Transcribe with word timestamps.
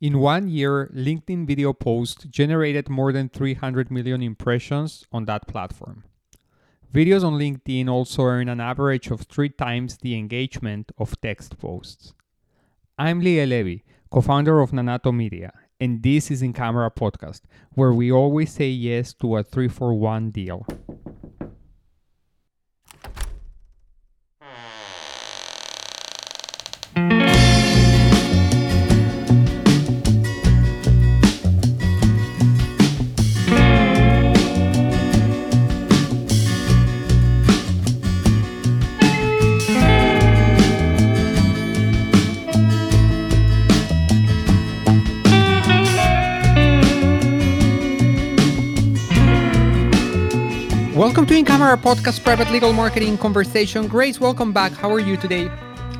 In 0.00 0.20
one 0.20 0.48
year, 0.48 0.88
LinkedIn 0.94 1.44
video 1.44 1.72
posts 1.72 2.24
generated 2.26 2.88
more 2.88 3.12
than 3.12 3.28
300 3.28 3.90
million 3.90 4.22
impressions 4.22 5.04
on 5.10 5.24
that 5.24 5.48
platform. 5.48 6.04
Videos 6.94 7.24
on 7.24 7.32
LinkedIn 7.32 7.88
also 7.90 8.22
earn 8.22 8.48
an 8.48 8.60
average 8.60 9.10
of 9.10 9.22
three 9.22 9.48
times 9.48 9.98
the 9.98 10.16
engagement 10.16 10.92
of 10.98 11.20
text 11.20 11.58
posts. 11.58 12.14
I'm 12.96 13.20
Liel 13.22 13.48
Levy, 13.48 13.82
co 14.08 14.20
founder 14.20 14.60
of 14.60 14.70
Nanato 14.70 15.12
Media, 15.12 15.52
and 15.80 16.00
this 16.00 16.30
is 16.30 16.42
In 16.42 16.52
Camera 16.52 16.92
Podcast, 16.92 17.40
where 17.72 17.92
we 17.92 18.12
always 18.12 18.52
say 18.52 18.68
yes 18.68 19.12
to 19.14 19.36
a 19.36 19.42
3 19.42 19.66
for 19.66 19.94
1 19.94 20.30
deal. 20.30 20.64
Welcome 51.08 51.24
to 51.28 51.36
In 51.38 51.46
Camera 51.46 51.74
Podcast 51.78 52.22
Private 52.22 52.50
Legal 52.50 52.70
Marketing 52.74 53.16
Conversation. 53.16 53.86
Grace, 53.88 54.20
welcome 54.20 54.52
back. 54.52 54.72
How 54.72 54.92
are 54.92 55.00
you 55.00 55.16
today? 55.16 55.50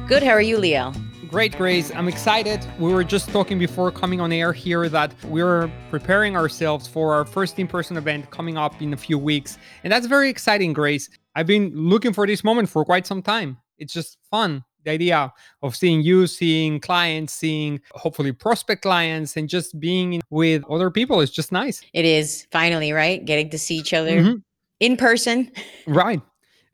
Good. 0.07 0.23
How 0.23 0.33
are 0.33 0.43
you, 0.43 0.59
Liel? 0.59 0.95
Great, 1.31 1.57
Grace. 1.57 1.91
I'm 1.95 2.09
excited. 2.09 2.63
We 2.79 2.93
were 2.93 3.03
just 3.03 3.31
talking 3.31 3.59
before 3.59 3.91
coming 3.91 4.21
on 4.21 4.33
air 4.33 4.53
here 4.53 4.87
that 4.91 5.15
we're 5.25 5.73
preparing 5.89 6.37
ourselves 6.37 6.87
for 6.87 7.15
our 7.15 7.25
first 7.25 7.59
in 7.59 7.67
person 7.67 7.97
event 7.97 8.31
coming 8.31 8.59
up 8.59 8.83
in 8.83 8.93
a 8.93 8.99
few 8.99 9.17
weeks. 9.17 9.57
And 9.83 9.91
that's 9.91 10.07
very 10.07 10.29
exciting, 10.29 10.75
Grace. 10.75 11.09
I've 11.35 11.47
been 11.47 11.73
looking 11.75 12.13
for 12.13 12.27
this 12.27 12.45
moment 12.45 12.69
for 12.69 12.85
quite 12.85 13.07
some 13.07 13.23
time. 13.23 13.57
It's 13.79 13.95
just 13.95 14.19
fun. 14.31 14.63
The 14.85 14.91
idea 14.91 15.33
of 15.63 15.75
seeing 15.75 16.03
you, 16.03 16.27
seeing 16.27 16.81
clients, 16.81 17.33
seeing 17.33 17.81
hopefully 17.93 18.33
prospect 18.33 18.83
clients, 18.83 19.39
and 19.39 19.49
just 19.49 19.81
being 19.81 20.21
with 20.29 20.65
other 20.71 20.91
people 20.91 21.23
is 21.23 21.31
just 21.31 21.51
nice. 21.51 21.83
It 21.95 22.05
is 22.05 22.47
finally, 22.53 22.93
right? 22.93 23.25
Getting 23.25 23.49
to 23.51 23.59
see 23.59 23.77
each 23.77 23.95
other. 23.95 24.21
Mm-hmm 24.21 24.39
in 24.81 24.97
person. 24.97 25.51
Right. 25.87 26.21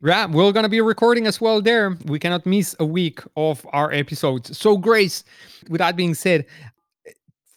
Yeah, 0.03 0.27
we're 0.27 0.51
going 0.51 0.63
to 0.63 0.69
be 0.69 0.81
recording 0.81 1.25
as 1.25 1.41
well 1.41 1.61
there. 1.61 1.97
We 2.05 2.19
cannot 2.19 2.45
miss 2.45 2.75
a 2.79 2.85
week 2.85 3.21
of 3.35 3.65
our 3.73 3.91
episodes. 3.91 4.57
So, 4.57 4.77
Grace, 4.77 5.23
with 5.69 5.79
that 5.79 5.95
being 5.95 6.13
said, 6.13 6.45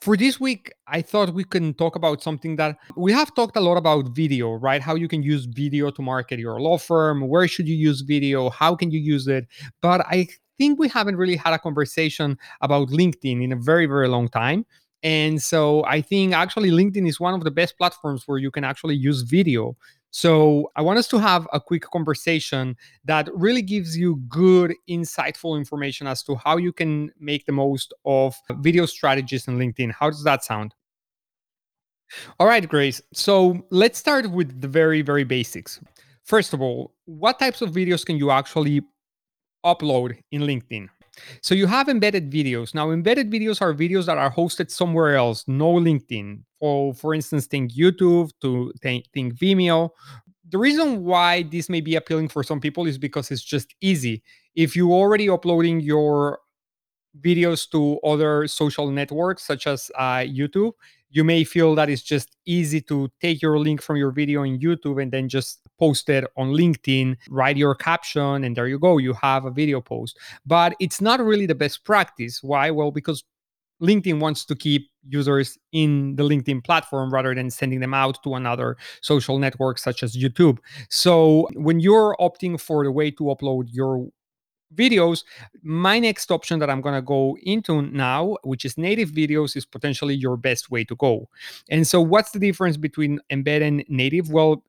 for 0.00 0.16
this 0.16 0.38
week, 0.38 0.72
I 0.86 1.02
thought 1.02 1.34
we 1.34 1.44
can 1.44 1.74
talk 1.74 1.96
about 1.96 2.22
something 2.22 2.56
that 2.56 2.78
we 2.96 3.12
have 3.12 3.34
talked 3.34 3.56
a 3.56 3.60
lot 3.60 3.77
about 3.77 4.10
video, 4.10 4.52
right? 4.52 4.80
How 4.80 4.94
you 4.94 5.08
can 5.08 5.22
use 5.22 5.44
video 5.44 5.90
to 5.90 6.00
market 6.00 6.38
your 6.38 6.60
law 6.60 6.78
firm. 6.78 7.28
Where 7.28 7.48
should 7.48 7.68
you 7.68 7.74
use 7.74 8.02
video? 8.02 8.48
How 8.48 8.77
can 8.77 8.92
you 8.92 9.00
use 9.00 9.27
it? 9.27 9.46
But 9.83 10.02
I 10.06 10.28
think 10.56 10.78
we 10.78 10.88
haven't 10.88 11.16
really 11.16 11.36
had 11.36 11.52
a 11.52 11.58
conversation 11.58 12.38
about 12.60 12.88
LinkedIn 12.88 13.42
in 13.42 13.52
a 13.52 13.56
very, 13.56 13.86
very 13.86 14.08
long 14.08 14.28
time. 14.28 14.64
And 15.02 15.40
so 15.42 15.84
I 15.84 16.00
think 16.00 16.33
actually 16.33 16.70
LinkedIn 16.70 17.08
is 17.08 17.20
one 17.20 17.34
of 17.34 17.44
the 17.44 17.50
best 17.50 17.77
platforms 17.77 18.24
where 18.27 18.38
you 18.38 18.50
can 18.50 18.64
actually 18.64 18.96
use 18.96 19.22
video 19.22 19.77
so, 20.11 20.70
I 20.75 20.83
want 20.83 20.98
us 20.98 21.06
to 21.09 21.19
have 21.19 21.47
a 21.53 21.61
quick 21.61 21.83
conversation 21.83 22.77
that 23.05 23.28
really 23.34 23.61
gives 23.61 23.97
you 23.97 24.17
good, 24.28 24.75
insightful 24.89 25.56
information 25.59 26.06
as 26.06 26.23
to 26.25 26.34
how 26.37 26.56
you 26.56 26.73
can 26.73 27.11
make 27.20 27.45
the 27.45 27.53
most 27.53 27.92
of 28.06 28.34
video 28.53 28.86
strategies 28.86 29.47
in 29.48 29.59
LinkedIn. 29.59 29.92
How 29.92 30.09
does 30.09 30.25
that 30.25 30.45
sound? 30.45 30.75
All 32.41 32.47
right, 32.47 32.67
Grace. 32.67 33.03
So, 33.12 33.67
let's 33.70 33.98
start 33.98 34.31
with 34.31 34.62
the 34.62 34.69
very, 34.69 35.03
very 35.03 35.25
basics. 35.25 35.79
First 36.25 36.55
of 36.55 36.62
all, 36.62 36.95
what 37.05 37.39
types 37.39 37.61
of 37.61 37.70
videos 37.70 38.05
can 38.05 38.17
you 38.17 38.30
actually 38.30 38.80
upload 39.64 40.18
in 40.30 40.42
LinkedIn? 40.42 40.89
So 41.40 41.55
you 41.55 41.67
have 41.67 41.89
embedded 41.89 42.30
videos. 42.30 42.74
Now, 42.74 42.90
embedded 42.90 43.30
videos 43.30 43.61
are 43.61 43.74
videos 43.74 44.06
that 44.06 44.18
are 44.18 44.33
hosted 44.33 44.70
somewhere 44.70 45.17
else, 45.17 45.45
no 45.46 45.74
LinkedIn. 45.74 46.40
For 46.61 46.95
for 46.95 47.14
instance, 47.14 47.46
think 47.46 47.73
YouTube, 47.73 48.30
to 48.42 48.73
think, 48.83 49.06
think 49.12 49.34
Vimeo. 49.34 49.90
The 50.51 50.58
reason 50.58 51.05
why 51.05 51.42
this 51.42 51.68
may 51.68 51.80
be 51.80 51.96
appealing 51.96 52.29
for 52.29 52.42
some 52.42 52.61
people 52.61 52.86
is 52.86 52.98
because 52.98 53.30
it's 53.30 53.42
just 53.42 53.74
easy. 53.80 54.23
If 54.55 54.74
you're 54.74 54.90
already 54.90 55.29
uploading 55.29 55.80
your 55.80 56.40
videos 57.20 57.68
to 57.70 57.98
other 58.00 58.46
social 58.46 58.90
networks 58.90 59.46
such 59.46 59.67
as 59.67 59.90
uh, 59.96 60.24
YouTube, 60.24 60.73
you 61.11 61.24
may 61.24 61.45
feel 61.45 61.74
that 61.74 61.89
it's 61.89 62.02
just 62.02 62.36
easy 62.46 62.80
to 62.83 63.11
take 63.20 63.40
your 63.40 63.58
link 63.58 63.83
from 63.83 63.96
your 63.96 64.11
video 64.11 64.42
in 64.42 64.58
YouTube 64.58 65.00
and 65.02 65.12
then 65.12 65.29
just 65.29 65.61
post 65.78 66.08
it 66.08 66.24
on 66.36 66.48
LinkedIn, 66.52 67.16
write 67.30 67.56
your 67.56 67.74
caption, 67.74 68.44
and 68.44 68.56
there 68.56 68.68
you 68.68 68.78
go, 68.78 68.98
you 68.98 69.12
have 69.14 69.44
a 69.44 69.50
video 69.50 69.80
post. 69.80 70.18
But 70.46 70.74
it's 70.80 71.00
not 71.00 71.20
really 71.20 71.46
the 71.46 71.55
best 71.55 71.84
practice. 71.84 72.42
Why? 72.42 72.70
Well, 72.70 72.90
because 72.90 73.24
LinkedIn 73.83 74.18
wants 74.18 74.44
to 74.44 74.56
keep 74.56 74.90
users 75.08 75.56
in 75.72 76.17
the 76.17 76.24
LinkedIn 76.24 76.64
platform 76.64 77.12
rather 77.12 77.34
than 77.34 77.48
sending 77.48 77.80
them 77.80 77.94
out 77.94 78.22
to 78.24 78.34
another 78.34 78.77
social 79.02 79.38
network 79.38 79.78
such 79.78 80.02
as 80.02 80.17
YouTube. 80.17 80.58
So 80.90 81.48
when 81.55 81.78
you're 81.78 82.17
opting 82.20 82.61
for 82.61 82.83
the 82.83 82.90
way 82.90 83.11
to 83.12 83.24
upload 83.24 83.68
your 83.70 84.08
videos. 84.74 85.24
My 85.62 85.98
next 85.98 86.30
option 86.30 86.58
that 86.58 86.70
I'm 86.70 86.80
going 86.80 86.94
to 86.94 87.02
go 87.02 87.36
into 87.42 87.83
now, 87.83 88.36
which 88.44 88.64
is 88.64 88.77
native 88.77 89.11
videos, 89.11 89.56
is 89.56 89.64
potentially 89.64 90.14
your 90.14 90.36
best 90.36 90.70
way 90.70 90.84
to 90.84 90.96
go. 90.96 91.28
And 91.70 91.86
so, 91.86 92.00
what's 92.00 92.33
the 92.33 92.38
difference 92.38 92.77
between 92.77 93.20
embed 93.30 93.62
and 93.62 93.84
native? 93.88 94.30
Well, 94.30 94.62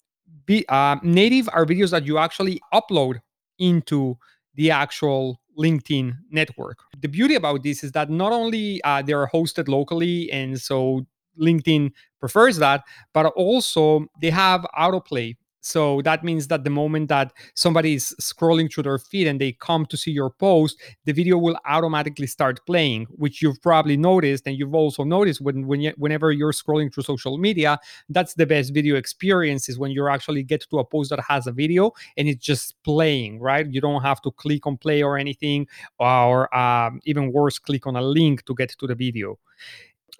be, 0.50 0.66
uh, 0.68 0.98
native 1.04 1.48
are 1.54 1.66
videos 1.66 1.92
that 1.92 2.06
you 2.06 2.18
actually 2.18 2.60
upload 2.74 3.20
into 3.60 4.18
the 4.56 4.72
actual 4.72 5.40
LinkedIn 5.58 6.14
network. 6.32 6.80
The 7.00 7.08
beauty 7.08 7.36
about 7.36 7.64
this 7.64 7.84
is 7.84 7.92
that 7.92 8.10
not 8.10 8.32
only 8.32 8.82
uh, 8.84 9.02
they 9.04 9.14
are 9.14 9.30
hosted 9.30 9.68
locally, 9.68 10.32
and 10.32 10.60
so 10.60 11.06
LinkedIn 11.40 11.92
prefers 12.20 12.58
that, 12.58 12.84
but 13.14 13.28
also 13.28 14.08
they 14.22 14.32
have 14.32 14.66
autoplay 14.78 15.38
so 15.62 16.02
that 16.04 16.24
means 16.24 16.48
that 16.48 16.64
the 16.64 16.70
moment 16.70 17.10
that 17.10 17.34
somebody 17.54 17.96
is 17.96 18.16
scrolling 18.22 18.72
through 18.72 18.84
their 18.84 18.98
feed 18.98 19.28
and 19.28 19.40
they 19.42 19.52
come 19.54 19.86
to 19.88 19.98
see 19.98 20.12
your 20.12 20.30
post, 20.30 20.80
the 21.06 21.12
video 21.12 21.38
will 21.38 21.58
automatically 21.66 22.28
start 22.28 22.66
playing, 22.66 23.08
which 23.10 23.42
you've 23.42 23.62
probably 23.62 23.98
noticed. 23.98 24.48
And 24.48 24.58
you've 24.58 24.74
also 24.74 25.04
noticed 25.04 25.42
when, 25.42 25.68
when 25.68 25.82
you, 25.82 25.94
whenever 25.98 26.32
you're 26.32 26.54
scrolling 26.54 26.94
through 26.94 27.04
social 27.04 27.38
media, 27.38 27.78
that's 28.10 28.36
the 28.36 28.46
best 28.46 28.74
video 28.74 28.96
experience 28.96 29.68
is 29.68 29.78
when 29.78 29.92
you 29.92 30.08
actually 30.08 30.44
get 30.44 30.66
to 30.70 30.80
a 30.80 30.86
post 30.86 31.10
that 31.10 31.20
has 31.22 31.46
a 31.48 31.52
video 31.52 31.92
and 32.16 32.28
it's 32.28 32.44
just 32.44 32.82
playing, 32.84 33.40
right? 33.40 33.68
You 33.70 33.82
don't 33.82 34.02
have 34.02 34.22
to 34.22 34.32
click 34.32 34.66
on 34.66 34.78
play 34.78 35.04
or 35.04 35.18
anything, 35.18 35.68
or 36.00 36.56
um, 36.56 37.02
even 37.04 37.32
worse, 37.34 37.60
click 37.60 37.86
on 37.86 37.96
a 37.96 38.02
link 38.02 38.46
to 38.46 38.56
get 38.56 38.70
to 38.80 38.88
the 38.88 38.96
video 38.96 39.38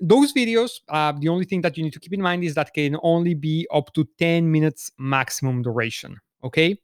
those 0.02 0.34
videos, 0.34 0.80
uh, 0.90 1.14
the 1.18 1.28
only 1.28 1.46
thing 1.46 1.62
that 1.62 1.78
you 1.78 1.84
need 1.84 1.94
to 1.94 2.00
keep 2.00 2.14
in 2.14 2.22
mind 2.22 2.44
is 2.44 2.56
that 2.56 2.74
can 2.74 2.98
only 3.04 3.34
be 3.34 3.68
up 3.72 3.94
to 3.94 4.08
10 4.18 4.52
minutes 4.52 4.92
maximum 4.98 5.62
duration. 5.62 6.18
Okay. 6.44 6.78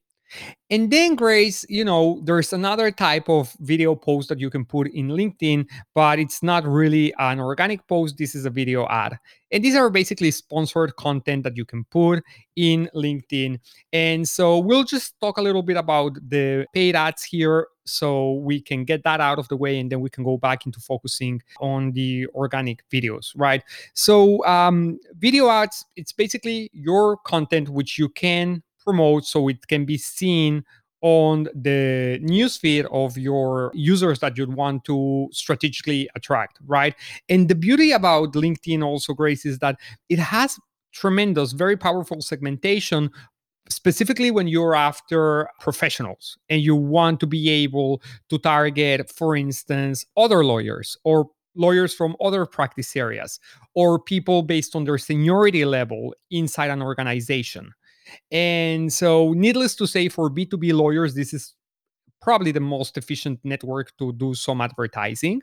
And 0.69 0.91
then, 0.91 1.15
Grace, 1.15 1.65
you 1.69 1.85
know, 1.85 2.19
there's 2.23 2.51
another 2.51 2.91
type 2.91 3.29
of 3.29 3.55
video 3.59 3.95
post 3.95 4.27
that 4.29 4.39
you 4.39 4.49
can 4.49 4.65
put 4.65 4.87
in 4.87 5.09
LinkedIn, 5.09 5.67
but 5.93 6.17
it's 6.17 6.41
not 6.41 6.65
really 6.65 7.13
an 7.19 7.39
organic 7.39 7.87
post. 7.87 8.17
This 8.17 8.33
is 8.33 8.45
a 8.45 8.49
video 8.49 8.87
ad. 8.87 9.17
And 9.51 9.63
these 9.63 9.75
are 9.75 9.89
basically 9.89 10.31
sponsored 10.31 10.95
content 10.95 11.43
that 11.43 11.55
you 11.55 11.63
can 11.63 11.85
put 11.85 12.23
in 12.55 12.89
LinkedIn. 12.95 13.59
And 13.93 14.27
so 14.27 14.57
we'll 14.57 14.83
just 14.83 15.13
talk 15.21 15.37
a 15.37 15.41
little 15.41 15.63
bit 15.63 15.77
about 15.77 16.15
the 16.27 16.65
paid 16.73 16.95
ads 16.95 17.23
here 17.23 17.67
so 17.85 18.33
we 18.33 18.59
can 18.59 18.83
get 18.83 19.03
that 19.03 19.21
out 19.21 19.39
of 19.39 19.47
the 19.47 19.57
way 19.57 19.79
and 19.79 19.91
then 19.91 20.01
we 20.01 20.09
can 20.09 20.23
go 20.23 20.37
back 20.37 20.65
into 20.65 20.79
focusing 20.79 21.41
on 21.59 21.91
the 21.91 22.27
organic 22.33 22.87
videos, 22.89 23.31
right? 23.35 23.63
So, 23.93 24.45
um, 24.45 24.99
video 25.17 25.49
ads, 25.49 25.85
it's 25.95 26.11
basically 26.11 26.69
your 26.73 27.17
content 27.17 27.69
which 27.69 27.97
you 27.97 28.09
can 28.09 28.63
promote 28.83 29.25
so 29.25 29.47
it 29.47 29.67
can 29.67 29.85
be 29.85 29.97
seen 29.97 30.63
on 31.01 31.43
the 31.53 32.19
newsfeed 32.23 32.87
of 32.91 33.15
your 33.15 33.71
users 33.75 34.19
that 34.19 34.37
you'd 34.37 34.55
want 34.55 34.83
to 34.85 35.29
strategically 35.31 36.09
attract, 36.15 36.57
right? 36.65 36.95
And 37.29 37.47
the 37.47 37.53
beauty 37.53 37.91
about 37.91 38.33
LinkedIn 38.33 38.83
also, 38.83 39.13
Grace, 39.13 39.45
is 39.45 39.59
that 39.59 39.77
it 40.09 40.17
has 40.17 40.57
tremendous, 40.93 41.51
very 41.51 41.77
powerful 41.77 42.21
segmentation 42.21 43.11
specifically 43.69 44.31
when 44.31 44.47
you're 44.47 44.75
after 44.75 45.49
professionals 45.59 46.37
and 46.49 46.61
you 46.61 46.75
want 46.75 47.19
to 47.19 47.27
be 47.27 47.49
able 47.49 48.01
to 48.29 48.37
target, 48.37 49.09
for 49.09 49.35
instance, 49.35 50.05
other 50.15 50.43
lawyers 50.43 50.97
or 51.03 51.29
lawyers 51.55 51.93
from 51.93 52.15
other 52.21 52.45
practice 52.45 52.95
areas 52.95 53.39
or 53.73 53.99
people 53.99 54.43
based 54.43 54.75
on 54.75 54.83
their 54.83 54.97
seniority 54.97 55.65
level 55.65 56.13
inside 56.29 56.69
an 56.69 56.81
organization. 56.81 57.71
And 58.31 58.93
so, 58.93 59.33
needless 59.33 59.75
to 59.77 59.87
say, 59.87 60.09
for 60.09 60.29
B2B 60.29 60.73
lawyers, 60.73 61.15
this 61.15 61.33
is 61.33 61.55
probably 62.21 62.51
the 62.51 62.59
most 62.59 62.97
efficient 62.97 63.39
network 63.43 63.95
to 63.97 64.13
do 64.13 64.33
some 64.35 64.61
advertising. 64.61 65.41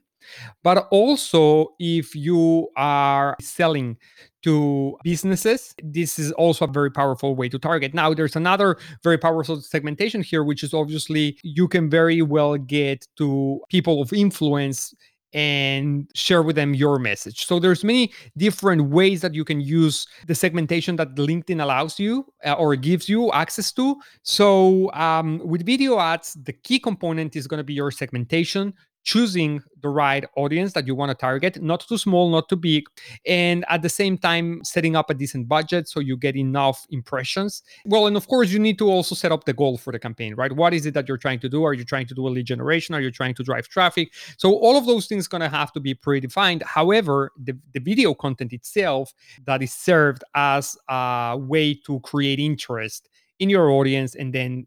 But 0.63 0.89
also, 0.91 1.75
if 1.79 2.15
you 2.15 2.69
are 2.77 3.37
selling 3.41 3.97
to 4.43 4.97
businesses, 5.05 5.75
this 5.83 6.19
is 6.19 6.33
also 6.33 6.65
a 6.67 6.69
very 6.69 6.91
powerful 6.91 7.35
way 7.35 7.49
to 7.49 7.59
target. 7.59 7.95
Now, 7.95 8.13
there's 8.13 8.37
another 8.37 8.77
very 9.03 9.19
powerful 9.19 9.61
segmentation 9.61 10.23
here, 10.23 10.45
which 10.45 10.63
is 10.63 10.75
obviously 10.75 11.39
you 11.43 11.69
can 11.69 11.89
very 11.89 12.23
well 12.23 12.57
get 12.57 13.07
to 13.17 13.61
people 13.71 14.03
of 14.03 14.13
influence 14.13 14.95
and 15.33 16.11
share 16.15 16.43
with 16.43 16.57
them 16.57 16.75
your 16.75 16.99
message. 16.99 17.47
So 17.47 17.59
there's 17.59 17.85
many 17.85 18.13
different 18.37 18.91
ways 18.91 19.23
that 19.23 19.35
you 19.35 19.45
can 19.45 19.61
use 19.61 20.07
the 20.27 20.35
segmentation 20.35 20.97
that 20.97 21.15
LinkedIn 21.15 21.63
allows 21.63 21.99
you 21.99 22.27
uh, 22.45 22.53
or 22.53 22.77
gives 22.77 23.09
you 23.09 23.33
access 23.33 23.73
to. 23.73 23.97
So 24.23 24.93
um, 24.93 25.41
with 25.45 25.65
video 25.65 25.99
ads, 25.99 26.35
the 26.35 26.53
key 26.53 26.79
component 26.79 27.35
is 27.35 27.47
going 27.47 27.59
to 27.59 27.65
be 27.65 27.75
your 27.75 27.91
segmentation 27.91 28.75
choosing 29.05 29.63
the 29.81 29.89
right 29.89 30.25
audience 30.37 30.73
that 30.73 30.87
you 30.87 30.95
want 30.95 31.11
to 31.11 31.15
target, 31.15 31.61
not 31.61 31.81
too 31.81 31.99
small, 31.99 32.31
not 32.31 32.49
too 32.49 32.57
big, 32.57 32.85
and 33.27 33.65
at 33.69 33.83
the 33.83 33.89
same 33.89 34.17
time 34.17 34.63
setting 34.65 34.95
up 34.95 35.11
a 35.11 35.15
decent 35.15 35.49
budget 35.49 35.89
so 35.89 36.01
you 36.01 36.17
get 36.17 36.37
enough 36.37 36.87
impressions. 36.91 37.63
Well, 37.85 38.07
and 38.07 38.17
of 38.17 38.29
course, 38.29 38.51
you 38.51 38.59
need 38.59 38.79
to 38.79 38.89
also 38.89 39.15
set 39.15 39.33
up 39.33 39.45
the 39.45 39.53
goal 39.53 39.77
for 39.77 39.93
the 39.93 39.99
campaign, 39.99 40.35
right? 40.35 40.53
What 40.53 40.73
is 40.73 40.87
it 40.87 40.95
that 40.95 41.09
you're 41.09 41.19
trying 41.19 41.41
to 41.41 41.49
do? 41.49 41.65
Are 41.65 41.75
you 41.75 41.85
trying 41.85 42.07
to 42.07 42.15
do 42.15 42.27
a 42.27 42.31
lead 42.31 42.47
generation? 42.47 42.95
Are 42.95 43.01
you 43.01 43.11
trying 43.11 43.35
to 43.35 43.43
drive 43.43 43.69
traffic? 43.69 44.13
So 44.37 44.55
all 44.55 44.77
of 44.77 44.87
those 44.87 45.07
things 45.07 45.27
going 45.27 45.43
to 45.43 45.49
have 45.49 45.73
to 45.73 45.81
be 45.81 45.95
predefined. 45.95 46.63
However, 46.63 47.33
the, 47.43 47.59
the 47.75 47.81
video 47.81 48.15
content 48.15 48.53
itself 48.53 49.13
that 49.45 49.63
is 49.63 49.73
served 49.73 50.23
as 50.35 50.77
a 50.89 51.37
way 51.39 51.75
to 51.87 52.01
create 52.01 52.39
interest 52.39 53.09
in 53.39 53.51
your 53.51 53.71
audience 53.71 54.15
and 54.15 54.33
then 54.33 54.67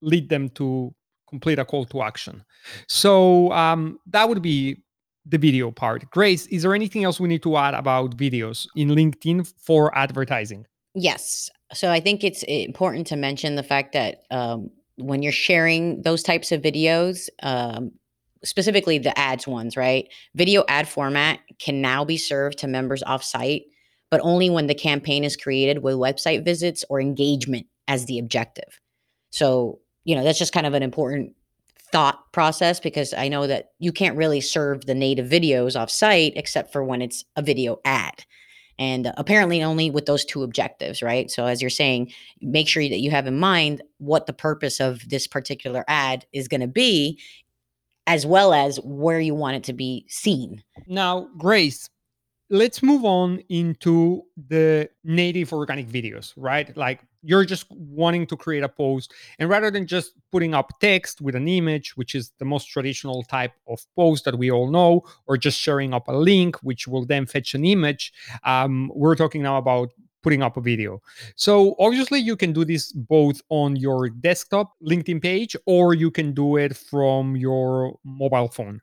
lead 0.00 0.28
them 0.28 0.48
to 0.50 0.94
complete 1.28 1.58
a 1.58 1.64
call 1.64 1.84
to 1.86 2.02
action. 2.02 2.44
So 2.88 3.52
um, 3.52 3.98
that 4.06 4.28
would 4.28 4.42
be 4.42 4.78
the 5.26 5.38
video 5.38 5.70
part. 5.70 6.10
Grace, 6.10 6.46
is 6.46 6.62
there 6.62 6.74
anything 6.74 7.04
else 7.04 7.20
we 7.20 7.28
need 7.28 7.42
to 7.42 7.56
add 7.56 7.74
about 7.74 8.16
videos 8.16 8.66
in 8.74 8.88
LinkedIn 8.88 9.52
for 9.58 9.96
advertising? 9.96 10.66
Yes. 10.94 11.50
So 11.72 11.90
I 11.90 12.00
think 12.00 12.24
it's 12.24 12.42
important 12.44 13.06
to 13.08 13.16
mention 13.16 13.54
the 13.54 13.62
fact 13.62 13.92
that 13.92 14.22
um, 14.30 14.70
when 14.96 15.22
you're 15.22 15.32
sharing 15.32 16.02
those 16.02 16.22
types 16.22 16.50
of 16.50 16.62
videos, 16.62 17.28
um, 17.42 17.92
specifically 18.44 18.98
the 18.98 19.16
ads 19.18 19.46
ones, 19.46 19.76
right? 19.76 20.08
Video 20.34 20.64
ad 20.68 20.88
format 20.88 21.40
can 21.58 21.80
now 21.80 22.04
be 22.04 22.16
served 22.16 22.58
to 22.58 22.66
members 22.66 23.02
offsite, 23.02 23.64
but 24.10 24.20
only 24.22 24.48
when 24.48 24.66
the 24.66 24.74
campaign 24.74 25.24
is 25.24 25.36
created 25.36 25.82
with 25.82 25.94
website 25.96 26.44
visits 26.44 26.84
or 26.88 27.00
engagement 27.00 27.66
as 27.86 28.06
the 28.06 28.18
objective. 28.18 28.80
So 29.30 29.80
you 30.08 30.14
know, 30.14 30.24
that's 30.24 30.38
just 30.38 30.54
kind 30.54 30.66
of 30.66 30.72
an 30.72 30.82
important 30.82 31.36
thought 31.92 32.32
process 32.32 32.80
because 32.80 33.12
I 33.12 33.28
know 33.28 33.46
that 33.46 33.72
you 33.78 33.92
can't 33.92 34.16
really 34.16 34.40
serve 34.40 34.86
the 34.86 34.94
native 34.94 35.28
videos 35.28 35.78
off 35.78 35.90
site 35.90 36.32
except 36.34 36.72
for 36.72 36.82
when 36.82 37.02
it's 37.02 37.26
a 37.36 37.42
video 37.42 37.78
ad. 37.84 38.24
And 38.78 39.12
apparently, 39.18 39.62
only 39.62 39.90
with 39.90 40.06
those 40.06 40.24
two 40.24 40.44
objectives, 40.44 41.02
right? 41.02 41.30
So, 41.30 41.44
as 41.44 41.60
you're 41.60 41.68
saying, 41.68 42.10
make 42.40 42.68
sure 42.68 42.88
that 42.88 43.00
you 43.00 43.10
have 43.10 43.26
in 43.26 43.38
mind 43.38 43.82
what 43.98 44.24
the 44.24 44.32
purpose 44.32 44.80
of 44.80 45.06
this 45.10 45.26
particular 45.26 45.84
ad 45.88 46.24
is 46.32 46.48
going 46.48 46.62
to 46.62 46.68
be, 46.68 47.20
as 48.06 48.24
well 48.24 48.54
as 48.54 48.80
where 48.84 49.20
you 49.20 49.34
want 49.34 49.56
it 49.56 49.64
to 49.64 49.74
be 49.74 50.06
seen. 50.08 50.62
Now, 50.86 51.28
Grace, 51.36 51.90
let's 52.50 52.82
move 52.82 53.04
on 53.04 53.42
into 53.48 54.22
the 54.48 54.88
native 55.04 55.52
organic 55.52 55.86
videos, 55.86 56.32
right? 56.36 56.74
Like 56.76 57.00
you're 57.22 57.44
just 57.44 57.66
wanting 57.70 58.26
to 58.26 58.36
create 58.36 58.62
a 58.62 58.68
post 58.68 59.12
and 59.38 59.48
rather 59.48 59.70
than 59.70 59.86
just 59.86 60.12
putting 60.30 60.54
up 60.54 60.72
text 60.80 61.20
with 61.20 61.34
an 61.34 61.48
image 61.48 61.96
which 61.96 62.14
is 62.14 62.32
the 62.38 62.44
most 62.44 62.66
traditional 62.66 63.22
type 63.24 63.52
of 63.66 63.84
post 63.96 64.24
that 64.24 64.38
we 64.38 64.50
all 64.50 64.70
know 64.70 65.02
or 65.26 65.36
just 65.36 65.58
sharing 65.58 65.92
up 65.92 66.06
a 66.08 66.12
link 66.12 66.56
which 66.62 66.86
will 66.86 67.04
then 67.04 67.26
fetch 67.26 67.54
an 67.54 67.64
image 67.64 68.12
um, 68.44 68.90
we're 68.94 69.16
talking 69.16 69.42
now 69.42 69.58
about 69.58 69.90
putting 70.22 70.42
up 70.42 70.56
a 70.56 70.60
video 70.60 71.00
so 71.34 71.74
obviously 71.80 72.20
you 72.20 72.36
can 72.36 72.52
do 72.52 72.64
this 72.64 72.92
both 72.92 73.40
on 73.48 73.74
your 73.74 74.08
desktop 74.08 74.74
linkedin 74.82 75.20
page 75.20 75.56
or 75.66 75.94
you 75.94 76.10
can 76.10 76.32
do 76.32 76.56
it 76.56 76.76
from 76.76 77.36
your 77.36 77.98
mobile 78.04 78.48
phone 78.48 78.80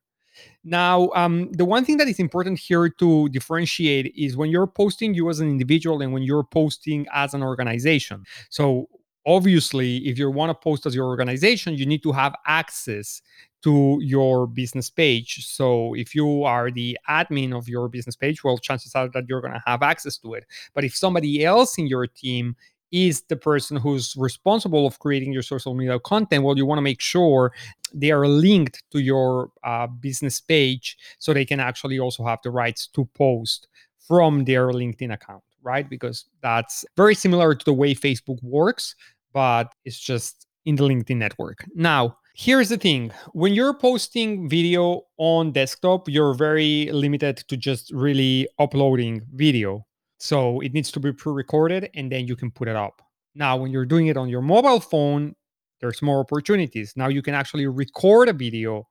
now, 0.63 1.09
um, 1.15 1.51
the 1.51 1.65
one 1.65 1.85
thing 1.85 1.97
that 1.97 2.07
is 2.07 2.19
important 2.19 2.59
here 2.59 2.89
to 2.89 3.29
differentiate 3.29 4.13
is 4.15 4.35
when 4.35 4.49
you're 4.49 4.67
posting 4.67 5.13
you 5.13 5.29
as 5.29 5.39
an 5.39 5.47
individual 5.47 6.01
and 6.01 6.11
when 6.11 6.23
you're 6.23 6.43
posting 6.43 7.05
as 7.13 7.33
an 7.33 7.43
organization. 7.43 8.23
So, 8.49 8.89
obviously, 9.25 9.97
if 10.07 10.17
you 10.17 10.29
want 10.29 10.49
to 10.49 10.55
post 10.55 10.85
as 10.85 10.95
your 10.95 11.05
organization, 11.05 11.75
you 11.75 11.85
need 11.85 12.03
to 12.03 12.11
have 12.11 12.35
access 12.47 13.21
to 13.63 13.99
your 14.01 14.47
business 14.47 14.89
page. 14.89 15.45
So, 15.47 15.93
if 15.93 16.15
you 16.15 16.43
are 16.43 16.71
the 16.71 16.97
admin 17.09 17.55
of 17.55 17.67
your 17.67 17.87
business 17.87 18.15
page, 18.15 18.43
well, 18.43 18.57
chances 18.57 18.95
are 18.95 19.07
that 19.09 19.25
you're 19.27 19.41
going 19.41 19.53
to 19.53 19.63
have 19.65 19.83
access 19.83 20.17
to 20.19 20.33
it. 20.33 20.45
But 20.73 20.83
if 20.83 20.95
somebody 20.95 21.45
else 21.45 21.77
in 21.77 21.87
your 21.87 22.07
team 22.07 22.55
is 22.91 23.23
the 23.29 23.35
person 23.35 23.77
who's 23.77 24.15
responsible 24.17 24.85
of 24.85 24.99
creating 24.99 25.33
your 25.33 25.41
social 25.41 25.73
media 25.73 25.99
content 25.99 26.43
well 26.43 26.57
you 26.57 26.65
want 26.65 26.77
to 26.77 26.83
make 26.83 27.01
sure 27.01 27.51
they 27.93 28.11
are 28.11 28.27
linked 28.27 28.83
to 28.91 28.99
your 28.99 29.49
uh, 29.63 29.87
business 29.87 30.39
page 30.39 30.97
so 31.19 31.33
they 31.33 31.45
can 31.45 31.59
actually 31.59 31.99
also 31.99 32.23
have 32.25 32.39
the 32.43 32.51
rights 32.51 32.87
to 32.87 33.05
post 33.13 33.67
from 34.07 34.45
their 34.45 34.69
linkedin 34.69 35.13
account 35.13 35.43
right? 35.63 35.89
Because 35.89 36.25
that's 36.41 36.85
very 36.95 37.15
similar 37.15 37.55
to 37.55 37.65
the 37.65 37.73
way 37.73 37.95
facebook 37.95 38.41
works 38.43 38.95
but 39.33 39.73
it's 39.83 39.99
just 39.99 40.47
in 40.65 40.75
the 40.75 40.83
linkedin 40.83 41.17
network. 41.17 41.65
Now 41.75 42.17
Here's 42.37 42.67
the 42.67 42.77
thing. 42.77 43.13
When 43.31 43.53
you're 43.53 43.73
posting 43.73 44.49
video 44.49 45.03
on 45.17 45.53
desktop, 45.53 46.09
you're 46.09 46.33
very 46.33 46.89
limited 46.91 47.37
to 47.47 47.55
just 47.55 47.91
really 47.93 48.45
uploading 48.59 49.21
video. 49.33 49.85
So 50.17 50.59
it 50.61 50.73
needs 50.73 50.91
to 50.91 50.99
be 50.99 51.11
pre-recorded 51.11 51.89
and 51.93 52.11
then 52.11 52.27
you 52.27 52.35
can 52.35 52.51
put 52.51 52.67
it 52.67 52.75
up. 52.75 53.01
Now, 53.35 53.57
when 53.57 53.71
you're 53.71 53.85
doing 53.85 54.07
it 54.07 54.17
on 54.17 54.29
your 54.29 54.41
mobile 54.41 54.79
phone, 54.79 55.35
there's 55.81 56.01
more 56.01 56.21
opportunities. 56.21 56.93
Now 56.95 57.09
you 57.09 57.21
can 57.21 57.33
actually 57.33 57.67
record 57.67 58.29
a 58.29 58.33
video 58.33 58.87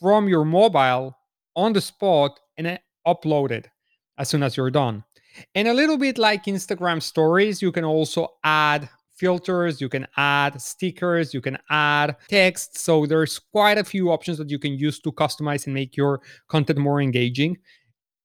from 0.00 0.28
your 0.28 0.44
mobile 0.44 1.16
on 1.54 1.72
the 1.72 1.80
spot 1.80 2.38
and 2.56 2.66
then 2.66 2.78
upload 3.06 3.50
it 3.50 3.68
as 4.18 4.28
soon 4.28 4.42
as 4.42 4.56
you're 4.56 4.70
done. 4.70 5.02
And 5.54 5.68
a 5.68 5.74
little 5.74 5.98
bit 5.98 6.18
like 6.18 6.44
Instagram 6.44 7.02
stories, 7.02 7.60
you 7.60 7.72
can 7.72 7.84
also 7.84 8.28
add 8.44 8.88
filters, 9.16 9.80
you 9.80 9.88
can 9.88 10.06
add 10.16 10.60
stickers, 10.60 11.32
you 11.32 11.40
can 11.40 11.58
add 11.70 12.16
text. 12.28 12.78
So 12.78 13.06
there's 13.06 13.38
quite 13.38 13.78
a 13.78 13.84
few 13.84 14.10
options 14.10 14.38
that 14.38 14.50
you 14.50 14.58
can 14.58 14.78
use 14.78 15.00
to 15.00 15.12
customize 15.12 15.66
and 15.66 15.74
make 15.74 15.96
your 15.96 16.20
content 16.48 16.78
more 16.78 17.00
engaging. 17.00 17.56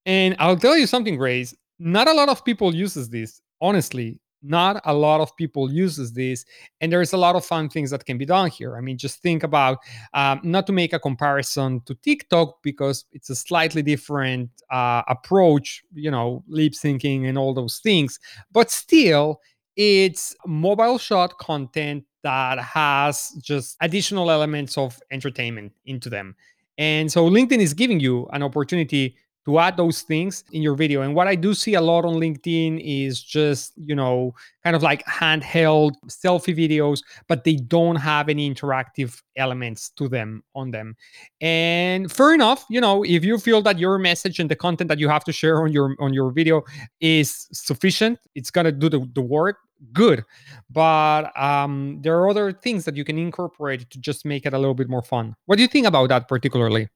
And 0.05 0.35
I'll 0.39 0.57
tell 0.57 0.77
you 0.77 0.87
something, 0.87 1.15
Grace, 1.15 1.55
not 1.81 2.07
a 2.07 2.13
lot 2.13 2.29
of 2.29 2.45
people 2.45 2.73
uses 2.75 3.09
this 3.09 3.41
honestly 3.59 4.19
not 4.43 4.81
a 4.85 4.93
lot 4.93 5.21
of 5.21 5.35
people 5.35 5.71
uses 5.71 6.13
this 6.13 6.45
and 6.79 6.91
there's 6.91 7.13
a 7.13 7.17
lot 7.17 7.35
of 7.35 7.45
fun 7.45 7.69
things 7.69 7.91
that 7.91 8.05
can 8.05 8.17
be 8.17 8.25
done 8.25 8.49
here. 8.49 8.75
I 8.75 8.81
mean 8.81 8.97
just 8.97 9.21
think 9.21 9.43
about 9.43 9.79
um, 10.13 10.41
not 10.43 10.65
to 10.67 10.73
make 10.73 10.93
a 10.93 10.99
comparison 10.99 11.81
to 11.85 11.95
tiktok 11.95 12.61
because 12.63 13.05
it's 13.11 13.29
a 13.29 13.35
slightly 13.35 13.81
different 13.81 14.49
uh, 14.71 15.03
approach 15.07 15.83
you 15.93 16.09
know 16.09 16.43
lip 16.47 16.73
syncing 16.73 17.27
and 17.27 17.37
all 17.37 17.53
those 17.53 17.79
things 17.79 18.19
but 18.51 18.71
still 18.71 19.41
it's 19.75 20.35
mobile 20.45 20.97
shot 20.97 21.37
content 21.37 22.03
that 22.23 22.59
has 22.59 23.31
just 23.41 23.77
additional 23.81 24.29
elements 24.29 24.77
of 24.77 24.99
entertainment 25.11 25.73
into 25.85 26.09
them. 26.09 26.35
And 26.77 27.11
so 27.11 27.29
linkedin 27.29 27.59
is 27.59 27.73
giving 27.73 27.99
you 27.99 28.27
an 28.33 28.43
opportunity 28.43 29.15
to 29.45 29.59
add 29.59 29.75
those 29.77 30.01
things 30.03 30.43
in 30.51 30.61
your 30.61 30.75
video. 30.75 31.01
And 31.01 31.15
what 31.15 31.27
I 31.27 31.35
do 31.35 31.53
see 31.53 31.73
a 31.73 31.81
lot 31.81 32.05
on 32.05 32.15
LinkedIn 32.15 32.79
is 32.83 33.21
just, 33.23 33.73
you 33.75 33.95
know, 33.95 34.35
kind 34.63 34.75
of 34.75 34.83
like 34.83 35.03
handheld 35.05 35.93
selfie 36.07 36.55
videos, 36.55 37.01
but 37.27 37.43
they 37.43 37.55
don't 37.55 37.95
have 37.95 38.29
any 38.29 38.53
interactive 38.53 39.21
elements 39.35 39.89
to 39.91 40.07
them 40.07 40.43
on 40.53 40.69
them. 40.71 40.95
And 41.39 42.11
fair 42.11 42.33
enough, 42.33 42.65
you 42.69 42.81
know, 42.81 43.03
if 43.03 43.23
you 43.23 43.37
feel 43.39 43.61
that 43.63 43.79
your 43.79 43.97
message 43.97 44.39
and 44.39 44.49
the 44.49 44.55
content 44.55 44.87
that 44.89 44.99
you 44.99 45.09
have 45.09 45.23
to 45.23 45.31
share 45.31 45.63
on 45.63 45.71
your 45.71 45.95
on 45.99 46.13
your 46.13 46.31
video 46.31 46.63
is 46.99 47.47
sufficient, 47.51 48.19
it's 48.35 48.51
gonna 48.51 48.71
do 48.71 48.89
the, 48.89 49.09
the 49.15 49.21
work, 49.21 49.57
good. 49.91 50.23
But 50.69 51.35
um 51.39 51.99
there 52.01 52.15
are 52.19 52.29
other 52.29 52.51
things 52.51 52.85
that 52.85 52.95
you 52.95 53.03
can 53.03 53.17
incorporate 53.17 53.89
to 53.89 53.99
just 53.99 54.25
make 54.25 54.45
it 54.45 54.53
a 54.53 54.59
little 54.59 54.75
bit 54.75 54.89
more 54.89 55.01
fun. 55.01 55.35
What 55.47 55.55
do 55.55 55.63
you 55.63 55.67
think 55.67 55.87
about 55.87 56.09
that 56.09 56.27
particularly? 56.27 56.89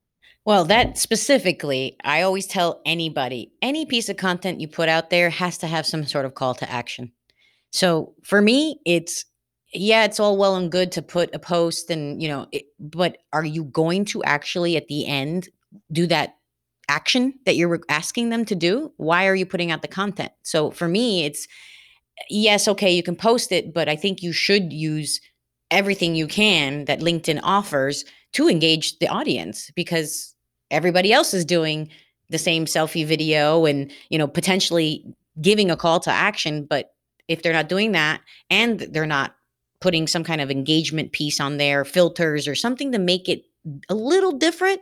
Well, 0.46 0.64
that 0.66 0.96
specifically, 0.96 1.96
I 2.04 2.22
always 2.22 2.46
tell 2.46 2.80
anybody 2.86 3.50
any 3.60 3.84
piece 3.84 4.08
of 4.08 4.16
content 4.16 4.60
you 4.60 4.68
put 4.68 4.88
out 4.88 5.10
there 5.10 5.28
has 5.28 5.58
to 5.58 5.66
have 5.66 5.84
some 5.84 6.06
sort 6.06 6.24
of 6.24 6.34
call 6.34 6.54
to 6.54 6.70
action. 6.70 7.10
So 7.72 8.14
for 8.22 8.40
me, 8.40 8.80
it's 8.86 9.24
yeah, 9.74 10.04
it's 10.04 10.20
all 10.20 10.38
well 10.38 10.54
and 10.54 10.70
good 10.70 10.92
to 10.92 11.02
put 11.02 11.34
a 11.34 11.40
post 11.40 11.90
and, 11.90 12.22
you 12.22 12.28
know, 12.28 12.46
it, 12.52 12.66
but 12.78 13.18
are 13.32 13.44
you 13.44 13.64
going 13.64 14.04
to 14.06 14.22
actually 14.22 14.76
at 14.76 14.86
the 14.86 15.04
end 15.04 15.48
do 15.90 16.06
that 16.06 16.36
action 16.88 17.34
that 17.44 17.56
you're 17.56 17.80
asking 17.88 18.28
them 18.28 18.44
to 18.44 18.54
do? 18.54 18.92
Why 18.98 19.26
are 19.26 19.34
you 19.34 19.46
putting 19.46 19.72
out 19.72 19.82
the 19.82 19.88
content? 19.88 20.30
So 20.44 20.70
for 20.70 20.86
me, 20.86 21.24
it's 21.24 21.48
yes, 22.30 22.68
okay, 22.68 22.92
you 22.92 23.02
can 23.02 23.16
post 23.16 23.50
it, 23.50 23.74
but 23.74 23.88
I 23.88 23.96
think 23.96 24.22
you 24.22 24.32
should 24.32 24.72
use 24.72 25.20
everything 25.72 26.14
you 26.14 26.28
can 26.28 26.84
that 26.84 27.00
LinkedIn 27.00 27.40
offers 27.42 28.04
to 28.34 28.48
engage 28.48 29.00
the 29.00 29.08
audience 29.08 29.72
because 29.74 30.35
everybody 30.70 31.12
else 31.12 31.34
is 31.34 31.44
doing 31.44 31.88
the 32.30 32.38
same 32.38 32.64
selfie 32.64 33.06
video 33.06 33.66
and 33.66 33.90
you 34.08 34.18
know 34.18 34.26
potentially 34.26 35.04
giving 35.40 35.70
a 35.70 35.76
call 35.76 36.00
to 36.00 36.10
action 36.10 36.64
but 36.64 36.94
if 37.28 37.42
they're 37.42 37.52
not 37.52 37.68
doing 37.68 37.92
that 37.92 38.20
and 38.50 38.80
they're 38.80 39.06
not 39.06 39.36
putting 39.80 40.06
some 40.06 40.24
kind 40.24 40.40
of 40.40 40.50
engagement 40.50 41.12
piece 41.12 41.40
on 41.40 41.56
there 41.58 41.84
filters 41.84 42.48
or 42.48 42.54
something 42.54 42.92
to 42.92 42.98
make 42.98 43.28
it 43.28 43.44
a 43.88 43.94
little 43.94 44.32
different 44.32 44.80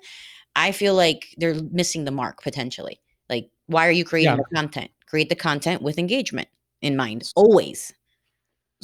i 0.56 0.72
feel 0.72 0.94
like 0.94 1.34
they're 1.38 1.60
missing 1.72 2.04
the 2.04 2.10
mark 2.10 2.42
potentially. 2.42 3.00
Like 3.28 3.50
why 3.66 3.86
are 3.86 3.90
you 3.90 4.04
creating 4.04 4.32
Yeah. 4.32 4.36
the 4.36 4.54
content? 4.56 4.90
Create 5.06 5.28
the 5.28 5.34
content 5.36 5.82
with 5.82 5.98
engagement 5.98 6.48
in 6.82 6.96
mind 6.96 7.32
always 7.34 7.92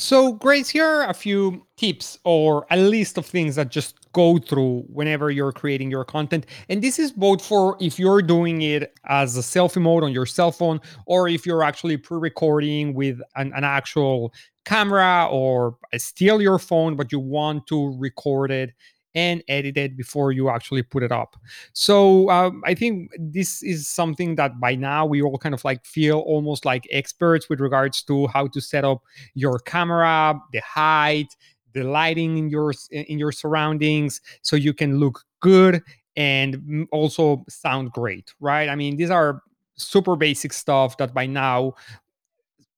So, 0.01 0.33
Grace, 0.33 0.71
here 0.71 0.87
are 0.87 1.11
a 1.11 1.13
few 1.13 1.67
tips 1.77 2.19
or 2.25 2.67
a 2.71 2.77
list 2.79 3.19
of 3.19 3.27
things 3.27 3.57
that 3.57 3.71
just 3.71 3.97
go 4.13 4.39
through 4.39 4.85
whenever 4.89 5.31
you're 5.31 5.53
creating 5.53 5.91
your 5.91 6.07
content. 6.07 6.47
And 6.71 6.81
this 6.81 6.99
is 6.99 7.13
both 7.13 7.45
for 7.45 7.77
if 7.81 7.99
you're 7.99 8.23
doing 8.23 8.63
it 8.63 8.95
as 9.05 9.37
a 9.37 9.41
selfie 9.41 9.83
mode 9.83 10.03
on 10.03 10.11
your 10.11 10.25
cell 10.25 10.53
phone, 10.53 10.81
or 11.05 11.29
if 11.29 11.45
you're 11.45 11.63
actually 11.63 11.99
pre 11.99 12.17
recording 12.17 12.95
with 12.95 13.21
an, 13.37 13.53
an 13.55 13.63
actual 13.63 14.33
camera 14.65 15.29
or 15.31 15.77
steal 15.99 16.41
your 16.41 16.59
phone, 16.59 16.97
but 16.97 17.13
you 17.13 17.21
want 17.21 17.67
to 17.67 17.95
record 17.99 18.51
it 18.51 18.71
and 19.15 19.43
edit 19.49 19.77
it 19.77 19.97
before 19.97 20.33
you 20.33 20.49
actually 20.49 20.83
put 20.83 21.03
it 21.03 21.13
up. 21.13 21.37
So 21.73 22.31
um, 22.31 22.63
I 22.65 22.75
think 22.75 23.11
this 23.19 23.63
is 23.63 23.89
something 23.89 24.37
that 24.37 24.61
by 24.61 24.75
now 24.75 25.07
we 25.07 25.23
all 25.23 25.39
kind 25.39 25.55
of 25.55 25.65
like 25.65 25.85
feel 25.85 26.21
almost 26.21 26.65
like 26.65 26.87
experts 26.91 27.49
with 27.49 27.61
regards 27.61 28.03
to 28.05 28.27
how 28.29 28.47
to 28.49 28.61
set 28.61 28.85
up 28.85 29.03
your 29.35 29.59
camera, 29.61 30.41
the 30.53 30.61
height, 30.61 31.35
the 31.73 31.85
lighting 31.85 32.37
in 32.37 32.51
your 32.51 32.73
in 32.91 33.19
your 33.19 33.33
surroundings, 33.33 34.21
so 34.43 34.57
you 34.57 34.75
can 34.75 34.99
look 34.99 35.25
good 35.41 35.83
and 36.17 36.57
mm, 36.57 36.87
also 36.93 37.45
sound 37.49 37.93
great, 37.93 38.35
right? 38.41 38.69
I 38.69 38.75
mean, 38.75 38.97
these 38.97 39.11
are 39.11 39.43
super 39.77 40.17
basic 40.17 40.53
stuff 40.53 40.97
that 40.99 41.15
by 41.15 41.27
now 41.27 41.75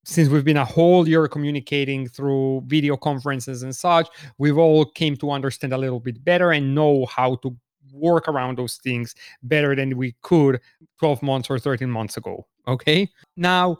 since 0.03 0.29
we've 0.29 0.45
been 0.45 0.57
a 0.57 0.65
whole 0.65 1.07
year 1.07 1.27
communicating 1.27 2.07
through 2.07 2.61
video 2.67 2.97
conferences 2.97 3.63
and 3.63 3.75
such 3.75 4.07
we've 4.37 4.57
all 4.57 4.85
came 4.85 5.15
to 5.17 5.31
understand 5.31 5.73
a 5.73 5.77
little 5.77 5.99
bit 5.99 6.23
better 6.23 6.51
and 6.51 6.75
know 6.75 7.05
how 7.05 7.35
to 7.35 7.55
work 7.91 8.27
around 8.27 8.57
those 8.57 8.77
things 8.77 9.13
better 9.43 9.75
than 9.75 9.95
we 9.97 10.15
could 10.21 10.59
12 10.99 11.21
months 11.21 11.49
or 11.49 11.59
13 11.59 11.89
months 11.89 12.17
ago 12.17 12.45
okay? 12.67 13.09
Now 13.35 13.77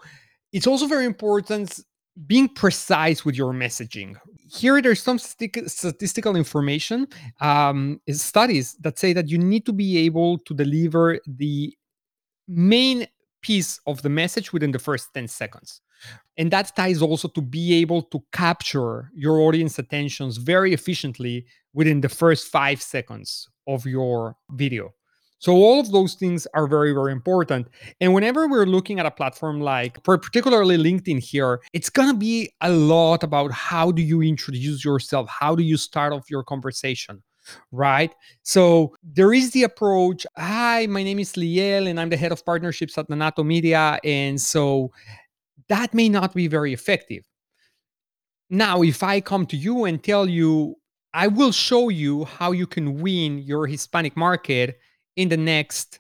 it's 0.52 0.68
also 0.68 0.88
very 0.88 1.06
important 1.06 1.80
being 2.28 2.48
precise 2.48 3.26
with 3.26 3.36
your 3.36 3.54
messaging. 3.54 4.16
Here 4.48 4.82
there's 4.82 5.02
some 5.02 5.18
stic- 5.18 5.68
statistical 5.68 6.36
information 6.36 7.08
um, 7.42 8.00
studies 8.12 8.76
that 8.82 9.00
say 9.00 9.14
that 9.14 9.30
you 9.30 9.38
need 9.38 9.66
to 9.66 9.74
be 9.74 9.98
able 10.00 10.38
to 10.40 10.54
deliver 10.54 11.20
the 11.26 11.76
main 12.48 13.08
piece 13.44 13.80
of 13.86 14.02
the 14.02 14.10
message 14.10 14.52
within 14.52 14.72
the 14.72 14.80
first 14.80 15.14
10 15.14 15.28
seconds. 15.28 15.82
And 16.38 16.52
that 16.52 16.76
ties 16.76 17.02
also 17.02 17.28
to 17.30 17.42
be 17.42 17.76
able 17.76 18.02
to 18.02 18.24
capture 18.32 19.12
your 19.14 19.40
audience 19.42 19.78
attentions 19.80 20.38
very 20.38 20.74
efficiently 20.74 21.46
within 21.74 22.02
the 22.02 22.10
first 22.10 22.48
five 22.48 22.82
seconds 22.82 23.48
of 23.68 23.86
your 23.86 24.36
video. 24.52 24.94
So 25.40 25.52
all 25.52 25.82
of 25.82 25.92
those 25.92 26.14
things 26.14 26.48
are 26.54 26.68
very 26.68 26.94
very 26.94 27.12
important. 27.12 27.68
And 28.00 28.14
whenever 28.14 28.48
we're 28.48 28.66
looking 28.66 29.00
at 29.00 29.06
a 29.06 29.12
platform 29.12 29.60
like 29.60 30.02
particularly 30.04 30.78
linkedin 30.78 31.20
here 31.20 31.62
it's 31.74 31.90
to 31.90 32.14
be 32.14 32.50
a 32.62 32.72
lot 32.72 33.24
about 33.24 33.52
how 33.52 33.92
do 33.92 34.02
you 34.02 34.22
introduce 34.22 34.86
yourself? 34.86 35.28
How 35.30 35.54
do 35.54 35.64
you 35.64 35.78
start 35.78 36.14
off 36.14 36.30
your 36.30 36.44
conversation 36.44 37.22
right? 37.72 38.14
So 38.44 38.96
there 39.04 39.34
is 39.34 39.52
the 39.52 39.64
approach 39.64 40.26
hi 40.38 40.86
my 40.88 41.04
name 41.04 41.20
is 41.20 41.34
liel 41.34 41.88
and 41.90 42.00
i'm 42.00 42.10
the 42.10 42.18
head 42.18 42.32
of 42.32 42.46
partnerships 42.46 42.98
at 42.98 43.08
nanato 43.10 43.46
media 43.46 44.00
and 44.04 44.40
so 44.40 44.92
that 45.70 45.94
may 45.94 46.10
not 46.10 46.34
be 46.34 46.48
very 46.48 46.74
effective. 46.74 47.24
Now 48.50 48.84
if 48.84 49.04
i 49.04 49.22
come 49.22 49.46
to 49.48 49.58
you 49.58 49.86
and 49.86 50.04
tell 50.04 50.28
you 50.28 50.76
i 51.14 51.28
will 51.28 51.52
show 51.52 51.90
you 51.90 52.26
how 52.26 52.52
you 52.52 52.68
can 52.68 53.02
win 53.02 53.40
your 53.40 53.68
hispanic 53.68 54.16
market 54.16 54.80
in 55.16 55.30
the 55.30 55.38
next 55.38 56.00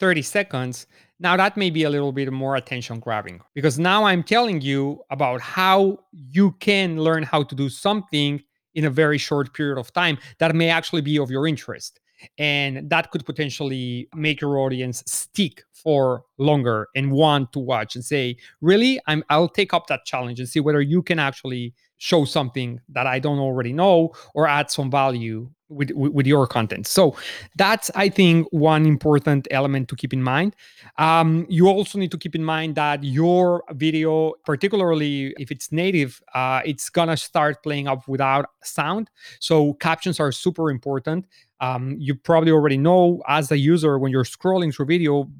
30 0.00 0.22
seconds 0.22 0.86
now 1.20 1.36
that 1.36 1.56
may 1.56 1.70
be 1.70 1.84
a 1.84 1.90
little 1.90 2.12
bit 2.12 2.32
more 2.32 2.56
attention 2.56 2.98
grabbing 2.98 3.40
because 3.54 3.78
now 3.78 4.04
i'm 4.04 4.22
telling 4.22 4.60
you 4.60 5.00
about 5.10 5.40
how 5.40 5.98
you 6.12 6.52
can 6.58 7.00
learn 7.00 7.22
how 7.22 7.42
to 7.42 7.54
do 7.54 7.68
something 7.68 8.42
in 8.74 8.84
a 8.84 8.90
very 8.90 9.18
short 9.18 9.52
period 9.54 9.78
of 9.78 9.92
time 9.92 10.18
that 10.38 10.54
may 10.54 10.68
actually 10.68 11.02
be 11.02 11.18
of 11.18 11.30
your 11.30 11.46
interest 11.46 12.00
and 12.38 12.88
that 12.88 13.10
could 13.10 13.24
potentially 13.24 14.08
make 14.14 14.40
your 14.40 14.58
audience 14.58 15.02
stick 15.06 15.64
for 15.72 16.24
longer 16.38 16.88
and 16.94 17.10
want 17.10 17.52
to 17.52 17.58
watch 17.58 17.96
and 17.96 18.04
say 18.04 18.36
really? 18.60 19.00
I'm 19.06 19.24
i'll 19.30 19.48
take 19.48 19.74
up 19.74 19.86
that 19.88 20.04
challenge 20.04 20.38
and 20.38 20.48
see 20.48 20.60
whether 20.60 20.80
you 20.80 21.02
can 21.02 21.18
actually 21.18 21.74
show 21.98 22.24
something 22.24 22.80
that 22.88 23.06
i 23.06 23.18
don't 23.18 23.38
already 23.38 23.72
know 23.72 24.12
or 24.34 24.48
add 24.48 24.70
some 24.70 24.90
value 24.90 25.48
with, 25.72 25.90
with, 25.92 26.26
your 26.26 26.46
content. 26.46 26.86
So 26.86 27.16
that's 27.56 27.90
i 27.94 28.08
think 28.08 28.46
one 28.50 28.86
important 28.86 29.48
element 29.50 29.88
to 29.88 29.96
keep 29.96 30.12
in 30.12 30.22
mind. 30.22 30.54
Um, 30.98 31.46
you 31.48 31.68
also 31.68 31.98
need 31.98 32.10
to 32.10 32.18
keep 32.18 32.34
in 32.34 32.44
mind 32.44 32.74
that 32.76 33.02
your 33.02 33.64
video 33.72 34.34
particularly 34.44 35.34
if 35.38 35.50
it's 35.50 35.72
native 35.72 36.22
uh, 36.34 36.60
it's 36.64 36.90
gonna 36.90 37.16
start 37.16 37.62
playing 37.62 37.88
up 37.88 38.06
without 38.08 38.46
sound. 38.62 39.10
So 39.40 39.74
captions 39.74 40.20
are 40.20 40.32
super 40.32 40.70
important. 40.70 41.26
Um, 41.60 41.96
you 41.98 42.14
probably 42.14 42.50
already 42.50 42.76
know 42.76 43.22
as 43.28 43.50
a 43.52 43.56
user 43.56 43.98
when 43.98 44.10
you're 44.10 44.24
scrolling 44.24 44.74
through 44.74 44.86
video 44.86 45.30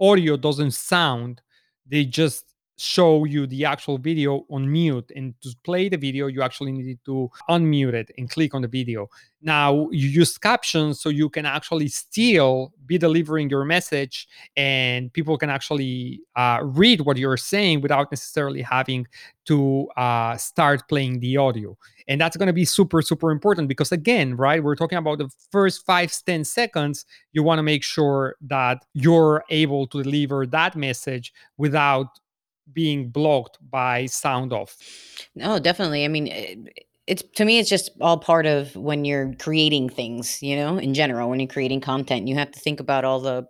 audio 0.00 0.36
doesn't 0.36 0.72
sound. 0.72 1.40
They 1.86 2.04
just 2.04 2.53
show 2.76 3.24
you 3.24 3.46
the 3.46 3.64
actual 3.64 3.98
video 3.98 4.44
on 4.50 4.70
mute 4.70 5.10
and 5.14 5.34
to 5.42 5.54
play 5.64 5.88
the 5.88 5.96
video 5.96 6.26
you 6.26 6.42
actually 6.42 6.72
need 6.72 6.98
to 7.04 7.30
unmute 7.48 7.94
it 7.94 8.10
and 8.18 8.28
click 8.30 8.54
on 8.54 8.62
the 8.62 8.68
video. 8.68 9.08
Now 9.42 9.88
you 9.90 10.08
use 10.08 10.36
captions 10.38 11.00
so 11.00 11.08
you 11.08 11.28
can 11.28 11.46
actually 11.46 11.88
still 11.88 12.72
be 12.86 12.98
delivering 12.98 13.48
your 13.50 13.64
message 13.64 14.26
and 14.56 15.12
people 15.12 15.38
can 15.38 15.50
actually 15.50 16.20
uh, 16.34 16.60
read 16.62 17.02
what 17.02 17.16
you're 17.16 17.36
saying 17.36 17.80
without 17.80 18.10
necessarily 18.10 18.62
having 18.62 19.06
to 19.46 19.88
uh, 19.96 20.36
start 20.36 20.88
playing 20.88 21.20
the 21.20 21.36
audio. 21.36 21.76
And 22.08 22.20
that's 22.20 22.36
going 22.36 22.48
to 22.48 22.52
be 22.52 22.64
super 22.64 23.02
super 23.02 23.30
important 23.30 23.68
because 23.68 23.92
again 23.92 24.36
right 24.36 24.62
we're 24.62 24.76
talking 24.76 24.98
about 24.98 25.18
the 25.18 25.30
first 25.52 25.86
five 25.86 26.12
ten 26.26 26.44
seconds. 26.44 27.04
You 27.32 27.42
want 27.42 27.58
to 27.58 27.62
make 27.62 27.82
sure 27.82 28.36
that 28.42 28.84
you're 28.94 29.44
able 29.50 29.86
to 29.88 30.02
deliver 30.02 30.46
that 30.46 30.74
message 30.74 31.32
without 31.56 32.08
being 32.72 33.08
blocked 33.08 33.58
by 33.70 34.06
sound 34.06 34.52
off 34.52 34.76
No, 35.34 35.58
definitely. 35.58 36.04
I 36.04 36.08
mean, 36.08 36.28
it, 36.28 36.86
it's 37.06 37.22
to 37.36 37.44
me, 37.44 37.58
it's 37.58 37.68
just 37.68 37.90
all 38.00 38.18
part 38.18 38.46
of 38.46 38.74
when 38.76 39.04
you're 39.04 39.34
creating 39.38 39.90
things, 39.90 40.42
you 40.42 40.56
know, 40.56 40.78
in 40.78 40.94
general, 40.94 41.28
when 41.28 41.40
you're 41.40 41.48
creating 41.48 41.80
content, 41.80 42.28
you 42.28 42.34
have 42.34 42.50
to 42.52 42.60
think 42.60 42.80
about 42.80 43.04
all 43.04 43.20
the 43.20 43.46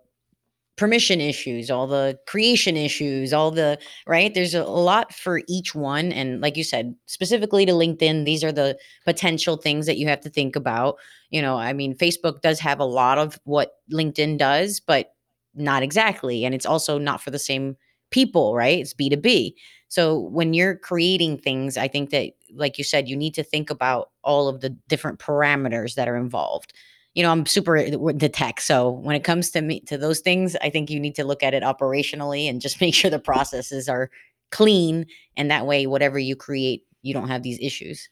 permission 0.77 1.21
issues, 1.21 1.71
all 1.71 1.87
the 1.87 2.19
creation 2.27 2.75
issues, 2.75 3.31
all 3.31 3.51
the 3.51 3.79
right. 4.07 4.33
There's 4.33 4.53
a 4.53 4.65
lot 4.65 5.13
for 5.13 5.41
each 5.47 5.73
one. 5.73 6.11
And 6.11 6.41
like 6.41 6.57
you 6.57 6.63
said, 6.63 6.95
specifically 7.05 7.65
to 7.65 7.71
LinkedIn, 7.71 8.25
these 8.25 8.43
are 8.43 8.51
the 8.51 8.77
potential 9.05 9.55
things 9.55 9.85
that 9.85 9.97
you 9.97 10.07
have 10.07 10.19
to 10.21 10.29
think 10.29 10.55
about. 10.55 10.97
You 11.29 11.41
know, 11.41 11.55
I 11.57 11.71
mean, 11.71 11.95
Facebook 11.95 12.41
does 12.41 12.59
have 12.59 12.79
a 12.79 12.85
lot 12.85 13.17
of 13.17 13.39
what 13.45 13.77
LinkedIn 13.91 14.37
does, 14.37 14.81
but 14.81 15.13
not 15.53 15.81
exactly. 15.81 16.43
And 16.43 16.53
it's 16.53 16.65
also 16.65 16.97
not 16.97 17.21
for 17.21 17.31
the 17.31 17.39
same 17.39 17.77
people, 18.15 18.55
right? 18.55 18.79
It's 18.79 18.93
B2B. 18.93 19.55
So 19.89 20.17
when 20.17 20.53
you're 20.53 20.77
creating 20.77 21.37
things, 21.37 21.75
I 21.75 21.89
think 21.89 22.11
that, 22.11 22.31
like 22.53 22.77
you 22.77 22.85
said, 22.85 23.09
you 23.09 23.17
need 23.17 23.33
to 23.33 23.43
think 23.43 23.69
about 23.69 24.11
all 24.23 24.47
of 24.47 24.61
the 24.61 24.69
different 24.87 25.19
parameters 25.19 25.95
that 25.95 26.07
are 26.07 26.15
involved. 26.15 26.71
You 27.13 27.23
know, 27.23 27.31
I'm 27.31 27.45
super 27.45 27.75
eh, 27.75 27.89
the 27.89 28.29
tech, 28.29 28.61
so 28.61 28.89
when 28.89 29.17
it 29.17 29.25
comes 29.25 29.51
to 29.51 29.61
me 29.61 29.81
to 29.81 29.97
those 29.97 30.21
things, 30.21 30.55
I 30.61 30.69
think 30.69 30.89
you 30.89 30.97
need 30.97 31.15
to 31.15 31.25
look 31.25 31.43
at 31.43 31.53
it 31.53 31.61
operationally 31.61 32.49
and 32.49 32.61
just 32.61 32.79
make 32.85 32.93
sure 32.95 33.11
the 33.11 33.19
processes 33.19 33.89
are 33.89 34.09
clean, 34.49 35.05
and 35.35 35.51
that 35.51 35.65
way, 35.65 35.85
whatever 35.85 36.17
you 36.17 36.37
create, 36.37 36.85
you 37.01 37.13
don't 37.13 37.27
have 37.27 37.43
these 37.43 37.59
issues. 37.61 38.09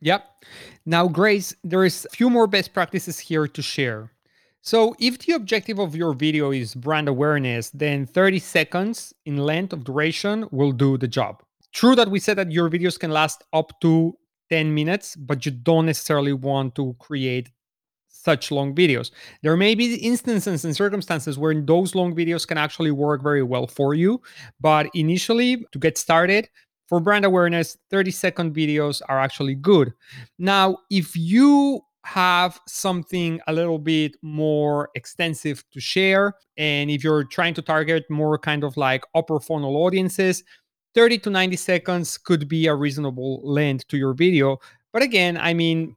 Yep. 0.00 0.24
Now, 0.84 1.06
Grace, 1.06 1.54
there 1.62 1.84
is 1.84 2.06
a 2.12 2.16
few 2.16 2.28
more 2.28 2.48
best 2.48 2.74
practices 2.74 3.20
here 3.20 3.46
to 3.46 3.62
share. 3.62 4.10
So, 4.66 4.96
if 4.98 5.18
the 5.18 5.34
objective 5.34 5.78
of 5.78 5.94
your 5.94 6.14
video 6.14 6.50
is 6.50 6.74
brand 6.74 7.06
awareness, 7.06 7.68
then 7.68 8.06
30 8.06 8.38
seconds 8.38 9.12
in 9.26 9.36
length 9.36 9.74
of 9.74 9.84
duration 9.84 10.48
will 10.52 10.72
do 10.72 10.96
the 10.96 11.06
job. 11.06 11.42
True 11.74 11.94
that 11.96 12.10
we 12.10 12.18
said 12.18 12.38
that 12.38 12.50
your 12.50 12.70
videos 12.70 12.98
can 12.98 13.10
last 13.10 13.44
up 13.52 13.78
to 13.82 14.16
10 14.48 14.72
minutes, 14.72 15.16
but 15.16 15.44
you 15.44 15.52
don't 15.52 15.84
necessarily 15.84 16.32
want 16.32 16.74
to 16.76 16.96
create 16.98 17.50
such 18.08 18.50
long 18.50 18.74
videos. 18.74 19.10
There 19.42 19.54
may 19.54 19.74
be 19.74 19.96
instances 19.96 20.64
and 20.64 20.74
circumstances 20.74 21.36
where 21.36 21.60
those 21.60 21.94
long 21.94 22.16
videos 22.16 22.48
can 22.48 22.56
actually 22.56 22.90
work 22.90 23.22
very 23.22 23.42
well 23.42 23.66
for 23.66 23.92
you, 23.92 24.22
but 24.62 24.88
initially, 24.94 25.62
to 25.72 25.78
get 25.78 25.98
started, 25.98 26.48
for 26.88 27.00
brand 27.00 27.26
awareness, 27.26 27.76
30 27.90 28.10
second 28.10 28.54
videos 28.54 29.02
are 29.10 29.20
actually 29.20 29.56
good. 29.56 29.92
Now, 30.38 30.78
if 30.90 31.14
you 31.14 31.82
have 32.04 32.60
something 32.68 33.40
a 33.46 33.52
little 33.52 33.78
bit 33.78 34.16
more 34.22 34.90
extensive 34.94 35.64
to 35.72 35.80
share. 35.80 36.34
And 36.56 36.90
if 36.90 37.02
you're 37.02 37.24
trying 37.24 37.54
to 37.54 37.62
target 37.62 38.04
more 38.10 38.38
kind 38.38 38.62
of 38.62 38.76
like 38.76 39.04
upper 39.14 39.40
funnel 39.40 39.76
audiences, 39.76 40.44
30 40.94 41.18
to 41.20 41.30
90 41.30 41.56
seconds 41.56 42.18
could 42.18 42.46
be 42.48 42.66
a 42.66 42.74
reasonable 42.74 43.40
length 43.42 43.88
to 43.88 43.96
your 43.96 44.14
video. 44.14 44.58
But 44.92 45.02
again, 45.02 45.36
I 45.36 45.54
mean, 45.54 45.96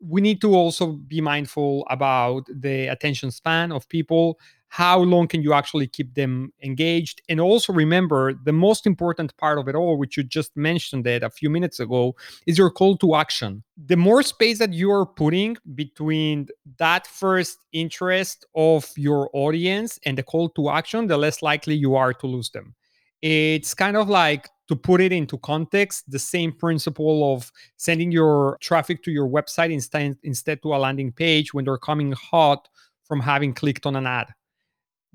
we 0.00 0.20
need 0.20 0.40
to 0.40 0.54
also 0.54 0.92
be 0.92 1.20
mindful 1.20 1.86
about 1.90 2.46
the 2.48 2.86
attention 2.86 3.30
span 3.30 3.72
of 3.72 3.88
people. 3.88 4.38
How 4.68 4.98
long 4.98 5.28
can 5.28 5.42
you 5.42 5.54
actually 5.54 5.86
keep 5.86 6.14
them 6.14 6.52
engaged? 6.62 7.22
And 7.28 7.40
also 7.40 7.72
remember 7.72 8.34
the 8.34 8.52
most 8.52 8.86
important 8.86 9.34
part 9.38 9.58
of 9.58 9.66
it 9.66 9.74
all 9.74 9.96
which 9.96 10.16
you 10.16 10.22
just 10.22 10.54
mentioned 10.56 11.06
it 11.06 11.22
a 11.22 11.30
few 11.30 11.48
minutes 11.48 11.80
ago 11.80 12.14
is 12.46 12.58
your 12.58 12.70
call 12.70 12.96
to 12.98 13.14
action. 13.14 13.64
The 13.86 13.96
more 13.96 14.22
space 14.22 14.58
that 14.58 14.72
you 14.72 14.92
are 14.92 15.06
putting 15.06 15.56
between 15.74 16.48
that 16.76 17.06
first 17.06 17.58
interest 17.72 18.46
of 18.54 18.90
your 18.96 19.30
audience 19.32 19.98
and 20.04 20.18
the 20.18 20.22
call 20.22 20.50
to 20.50 20.68
action 20.68 21.06
the 21.06 21.16
less 21.16 21.42
likely 21.42 21.74
you 21.74 21.94
are 21.96 22.12
to 22.12 22.26
lose 22.26 22.50
them. 22.50 22.74
It's 23.22 23.74
kind 23.74 23.96
of 23.96 24.08
like 24.08 24.48
to 24.68 24.76
put 24.76 25.00
it 25.00 25.12
into 25.12 25.38
context 25.38 26.10
the 26.10 26.18
same 26.18 26.52
principle 26.52 27.34
of 27.34 27.50
sending 27.76 28.12
your 28.12 28.58
traffic 28.60 29.02
to 29.02 29.10
your 29.10 29.28
website 29.28 29.72
instead 29.72 30.16
instead 30.22 30.62
to 30.62 30.74
a 30.74 30.76
landing 30.76 31.10
page 31.10 31.52
when 31.52 31.64
they're 31.64 31.78
coming 31.78 32.12
hot 32.12 32.68
from 33.04 33.20
having 33.20 33.54
clicked 33.54 33.86
on 33.86 33.96
an 33.96 34.06
ad. 34.06 34.28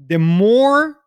The 0.07 0.17
more 0.17 0.97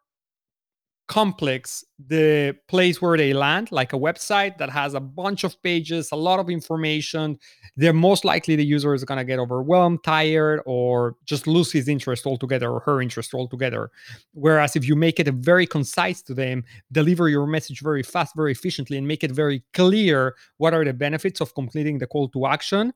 complex 1.09 1.85
the 2.09 2.57
place 2.67 3.01
where 3.01 3.17
they 3.17 3.33
land, 3.33 3.71
like 3.71 3.93
a 3.93 3.99
website 3.99 4.59
that 4.59 4.71
has 4.71 4.95
a 4.95 5.01
bunch 5.01 5.45
of 5.45 5.61
pages, 5.63 6.11
a 6.11 6.17
lot 6.17 6.41
of 6.41 6.51
information, 6.51 7.39
they're 7.77 7.93
most 7.93 8.25
likely 8.25 8.57
the 8.57 8.65
user 8.65 8.93
is 8.93 9.05
going 9.05 9.19
to 9.19 9.25
get 9.25 9.39
overwhelmed, 9.39 10.03
tired, 10.03 10.61
or 10.67 11.17
just 11.25 11.47
lose 11.47 11.71
his 11.71 11.89
interest 11.89 12.27
altogether 12.27 12.71
or 12.71 12.81
her 12.81 13.01
interest 13.01 13.35
altogether. 13.35 13.91
Whereas 14.35 14.75
if 14.75 14.87
you 14.87 14.97
make 14.97 15.21
it 15.21 15.29
very 15.29 15.67
concise 15.67 16.23
to 16.23 16.35
them, 16.35 16.65
deliver 16.91 17.29
your 17.29 17.47
message 17.47 17.81
very 17.81 18.03
fast, 18.03 18.35
very 18.35 18.53
efficiently, 18.53 18.99
and 18.99 19.07
make 19.07 19.23
it 19.23 19.31
very 19.31 19.63
clear 19.75 20.35
what 20.57 20.75
are 20.75 20.85
the 20.85 20.93
benefits 20.93 21.41
of 21.41 21.55
completing 21.55 21.99
the 21.99 22.07
call 22.07 22.29
to 22.31 22.47
action, 22.47 22.93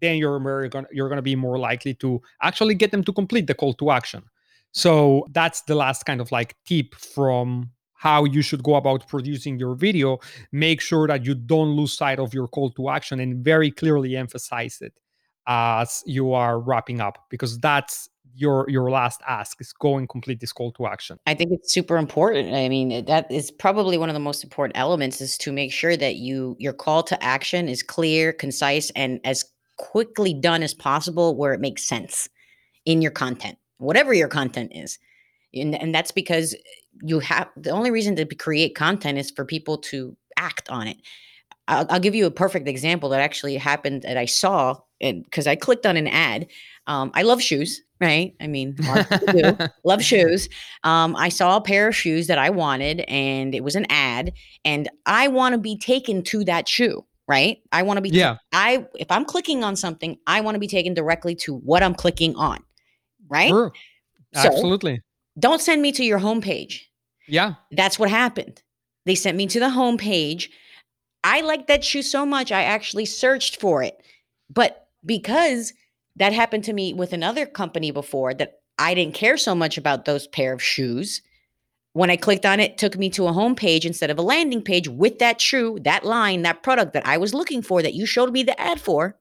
then 0.00 0.18
you're 0.18 0.68
gonna, 0.68 0.86
you're 0.92 1.08
going 1.08 1.16
to 1.16 1.22
be 1.22 1.36
more 1.36 1.58
likely 1.58 1.94
to 1.94 2.20
actually 2.42 2.74
get 2.74 2.90
them 2.90 3.02
to 3.04 3.12
complete 3.12 3.46
the 3.46 3.54
call 3.54 3.72
to 3.74 3.90
action. 3.90 4.22
So 4.72 5.26
that's 5.32 5.62
the 5.62 5.74
last 5.74 6.04
kind 6.04 6.20
of 6.20 6.30
like 6.30 6.56
tip 6.66 6.94
from 6.94 7.70
how 7.94 8.24
you 8.24 8.42
should 8.42 8.62
go 8.62 8.76
about 8.76 9.08
producing 9.08 9.58
your 9.58 9.74
video. 9.74 10.18
Make 10.52 10.80
sure 10.80 11.08
that 11.08 11.24
you 11.24 11.34
don't 11.34 11.70
lose 11.70 11.92
sight 11.92 12.18
of 12.18 12.32
your 12.32 12.46
call 12.46 12.70
to 12.72 12.90
action 12.90 13.18
and 13.20 13.44
very 13.44 13.70
clearly 13.70 14.16
emphasize 14.16 14.78
it 14.80 14.94
as 15.48 16.02
you 16.06 16.32
are 16.32 16.60
wrapping 16.60 17.00
up 17.00 17.26
because 17.30 17.58
that's 17.58 18.08
your 18.34 18.66
your 18.68 18.88
last 18.90 19.20
ask 19.26 19.60
is 19.60 19.72
go 19.72 19.96
and 19.96 20.08
complete 20.08 20.38
this 20.38 20.52
call 20.52 20.70
to 20.72 20.86
action. 20.86 21.18
I 21.26 21.34
think 21.34 21.50
it's 21.52 21.72
super 21.72 21.96
important. 21.96 22.54
I 22.54 22.68
mean 22.68 23.04
that 23.06 23.30
is 23.32 23.50
probably 23.50 23.98
one 23.98 24.08
of 24.08 24.14
the 24.14 24.20
most 24.20 24.44
important 24.44 24.78
elements 24.78 25.20
is 25.20 25.36
to 25.38 25.52
make 25.52 25.72
sure 25.72 25.96
that 25.96 26.16
you 26.16 26.54
your 26.60 26.72
call 26.72 27.02
to 27.04 27.22
action 27.22 27.68
is 27.68 27.82
clear 27.82 28.32
concise 28.32 28.90
and 28.90 29.20
as 29.24 29.44
quickly 29.78 30.34
done 30.34 30.62
as 30.62 30.74
possible 30.74 31.36
where 31.36 31.52
it 31.52 31.60
makes 31.60 31.82
sense 31.84 32.28
in 32.84 33.02
your 33.02 33.12
content 33.12 33.58
whatever 33.78 34.12
your 34.12 34.28
content 34.28 34.72
is. 34.74 34.98
And, 35.54 35.74
and 35.74 35.94
that's 35.94 36.10
because 36.10 36.54
you 37.02 37.20
have 37.20 37.48
the 37.56 37.70
only 37.70 37.90
reason 37.90 38.16
to 38.16 38.26
create 38.34 38.74
content 38.74 39.18
is 39.18 39.30
for 39.30 39.44
people 39.44 39.78
to 39.78 40.16
act 40.36 40.68
on 40.68 40.86
it. 40.86 40.98
I'll, 41.66 41.86
I'll 41.90 42.00
give 42.00 42.14
you 42.14 42.26
a 42.26 42.30
perfect 42.30 42.68
example 42.68 43.08
that 43.10 43.20
actually 43.20 43.56
happened 43.56 44.02
that 44.02 44.16
I 44.16 44.24
saw 44.24 44.76
because 45.00 45.46
I 45.46 45.54
clicked 45.54 45.86
on 45.86 45.96
an 45.96 46.08
ad. 46.08 46.48
Um, 46.86 47.10
I 47.14 47.22
love 47.22 47.40
shoes, 47.40 47.82
right? 48.00 48.34
I 48.40 48.46
mean, 48.46 48.76
love 49.84 50.02
shoes. 50.02 50.48
Um, 50.82 51.14
I 51.14 51.28
saw 51.28 51.56
a 51.56 51.60
pair 51.60 51.88
of 51.88 51.96
shoes 51.96 52.26
that 52.26 52.38
I 52.38 52.50
wanted, 52.50 53.00
and 53.06 53.54
it 53.54 53.62
was 53.62 53.76
an 53.76 53.86
ad, 53.90 54.32
and 54.64 54.88
I 55.06 55.28
want 55.28 55.52
to 55.52 55.58
be 55.58 55.76
taken 55.76 56.22
to 56.24 56.44
that 56.44 56.68
shoe, 56.68 57.04
right? 57.28 57.58
I 57.70 57.82
want 57.82 57.98
to 57.98 58.00
be. 58.00 58.10
Yeah. 58.10 58.38
I 58.52 58.86
if 58.94 59.10
I'm 59.10 59.24
clicking 59.24 59.62
on 59.62 59.76
something, 59.76 60.16
I 60.26 60.40
want 60.40 60.56
to 60.56 60.60
be 60.60 60.68
taken 60.68 60.94
directly 60.94 61.34
to 61.36 61.54
what 61.54 61.82
I'm 61.82 61.94
clicking 61.94 62.34
on 62.34 62.58
right? 63.28 63.48
Sure. 63.48 63.72
Absolutely. 64.34 64.96
So, 64.96 65.02
don't 65.38 65.60
send 65.60 65.82
me 65.82 65.92
to 65.92 66.04
your 66.04 66.18
homepage. 66.18 66.82
Yeah. 67.26 67.54
That's 67.70 67.98
what 67.98 68.10
happened. 68.10 68.62
They 69.06 69.14
sent 69.14 69.36
me 69.36 69.46
to 69.48 69.60
the 69.60 69.66
homepage. 69.66 70.48
I 71.24 71.40
liked 71.40 71.68
that 71.68 71.84
shoe 71.84 72.02
so 72.02 72.24
much, 72.24 72.52
I 72.52 72.62
actually 72.62 73.04
searched 73.04 73.60
for 73.60 73.82
it. 73.82 74.02
But 74.50 74.88
because 75.04 75.72
that 76.16 76.32
happened 76.32 76.64
to 76.64 76.72
me 76.72 76.92
with 76.92 77.12
another 77.12 77.46
company 77.46 77.90
before 77.90 78.34
that 78.34 78.60
I 78.78 78.94
didn't 78.94 79.14
care 79.14 79.36
so 79.36 79.54
much 79.54 79.76
about 79.76 80.04
those 80.04 80.26
pair 80.26 80.52
of 80.52 80.62
shoes. 80.62 81.22
When 81.92 82.10
I 82.10 82.16
clicked 82.16 82.46
on 82.46 82.60
it, 82.60 82.72
it 82.72 82.78
took 82.78 82.96
me 82.96 83.10
to 83.10 83.26
a 83.26 83.32
homepage 83.32 83.84
instead 83.84 84.10
of 84.10 84.18
a 84.18 84.22
landing 84.22 84.62
page 84.62 84.88
with 84.88 85.18
that 85.18 85.40
shoe, 85.40 85.78
that 85.82 86.04
line, 86.04 86.42
that 86.42 86.62
product 86.62 86.92
that 86.92 87.06
I 87.06 87.18
was 87.18 87.34
looking 87.34 87.62
for 87.62 87.82
that 87.82 87.94
you 87.94 88.06
showed 88.06 88.32
me 88.32 88.42
the 88.42 88.60
ad 88.60 88.80
for. 88.80 89.18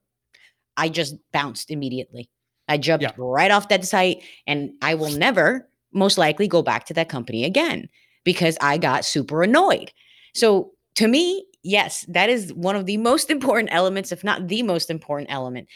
I 0.75 0.89
just 0.89 1.15
bounced 1.31 1.71
immediately. 1.71 2.29
I 2.67 2.77
jumped 2.77 3.03
yeah. 3.03 3.11
right 3.17 3.51
off 3.51 3.69
that 3.69 3.85
site 3.85 4.23
and 4.45 4.71
I 4.81 4.95
will 4.95 5.11
never 5.11 5.67
most 5.93 6.17
likely 6.17 6.47
go 6.47 6.61
back 6.61 6.85
to 6.85 6.93
that 6.93 7.09
company 7.09 7.43
again 7.43 7.87
because 8.23 8.57
I 8.61 8.77
got 8.77 9.05
super 9.05 9.43
annoyed. 9.43 9.91
So 10.33 10.71
to 10.95 11.07
me, 11.07 11.45
yes, 11.63 12.05
that 12.09 12.29
is 12.29 12.53
one 12.53 12.75
of 12.75 12.85
the 12.85 12.97
most 12.97 13.29
important 13.37 13.69
elements, 13.71 14.11
if 14.11 14.23
not 14.23 14.47
the 14.47 14.63
most 14.63 14.89
important 14.89 15.31
element. 15.31 15.67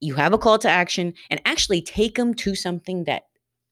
You 0.00 0.14
have 0.14 0.32
a 0.32 0.38
call 0.38 0.58
to 0.58 0.68
action 0.68 1.14
and 1.30 1.40
actually 1.44 1.80
take 1.80 2.16
them 2.16 2.34
to 2.34 2.54
something 2.54 3.04
that 3.04 3.22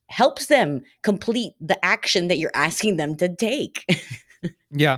helps 0.07 0.47
them 0.47 0.81
complete 1.03 1.53
the 1.59 1.83
action 1.83 2.27
that 2.27 2.37
you're 2.37 2.51
asking 2.53 2.97
them 2.97 3.15
to 3.17 3.33
take. 3.35 3.85
yeah. 4.71 4.97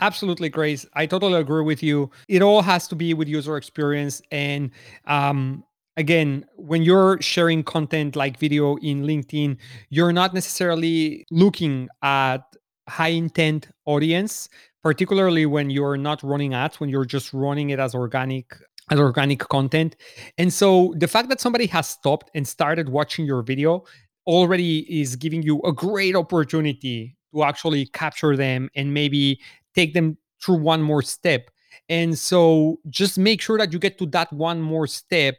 Absolutely, 0.00 0.48
Grace. 0.48 0.86
I 0.94 1.06
totally 1.06 1.40
agree 1.40 1.62
with 1.62 1.82
you. 1.82 2.10
It 2.28 2.40
all 2.40 2.62
has 2.62 2.86
to 2.88 2.94
be 2.94 3.14
with 3.14 3.28
user 3.28 3.56
experience. 3.56 4.22
And 4.30 4.70
um, 5.06 5.64
again, 5.98 6.46
when 6.54 6.82
you're 6.82 7.20
sharing 7.20 7.62
content 7.62 8.16
like 8.16 8.38
video 8.38 8.76
in 8.76 9.02
LinkedIn, 9.02 9.58
you're 9.90 10.12
not 10.12 10.32
necessarily 10.32 11.26
looking 11.30 11.88
at 12.02 12.44
high 12.88 13.08
intent 13.08 13.68
audience, 13.84 14.48
particularly 14.82 15.44
when 15.44 15.68
you're 15.68 15.98
not 15.98 16.22
running 16.22 16.54
ads, 16.54 16.80
when 16.80 16.88
you're 16.88 17.04
just 17.04 17.34
running 17.34 17.70
it 17.70 17.78
as 17.78 17.94
organic 17.94 18.54
as 18.90 18.98
organic 18.98 19.40
content. 19.40 19.96
And 20.38 20.50
so 20.50 20.94
the 20.96 21.08
fact 21.08 21.28
that 21.28 21.42
somebody 21.42 21.66
has 21.66 21.86
stopped 21.86 22.30
and 22.34 22.48
started 22.48 22.88
watching 22.88 23.26
your 23.26 23.42
video 23.42 23.84
already 24.26 25.00
is 25.00 25.14
giving 25.14 25.42
you 25.42 25.60
a 25.62 25.72
great 25.72 26.16
opportunity 26.16 27.14
to 27.34 27.42
actually 27.42 27.86
capture 27.86 28.34
them 28.34 28.70
and 28.74 28.94
maybe 28.94 29.40
take 29.74 29.92
them 29.92 30.16
through 30.42 30.60
one 30.60 30.80
more 30.80 31.02
step. 31.02 31.50
And 31.90 32.18
so 32.18 32.78
just 32.88 33.18
make 33.18 33.42
sure 33.42 33.58
that 33.58 33.74
you 33.74 33.78
get 33.78 33.98
to 33.98 34.06
that 34.06 34.32
one 34.32 34.62
more 34.62 34.86
step 34.86 35.34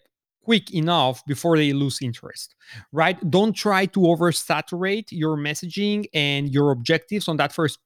quick 0.49 0.73
enough 0.73 1.23
before 1.27 1.55
they 1.57 1.73
lose 1.73 1.99
interest, 2.01 2.55
right? 2.91 3.17
Don't 3.29 3.53
try 3.53 3.85
to 3.85 3.99
oversaturate 3.99 5.05
your 5.11 5.37
messaging 5.37 6.07
and 6.11 6.51
your 6.51 6.71
objectives 6.71 7.27
on 7.27 7.37
that 7.37 7.53
first 7.53 7.77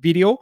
video. 0.00 0.36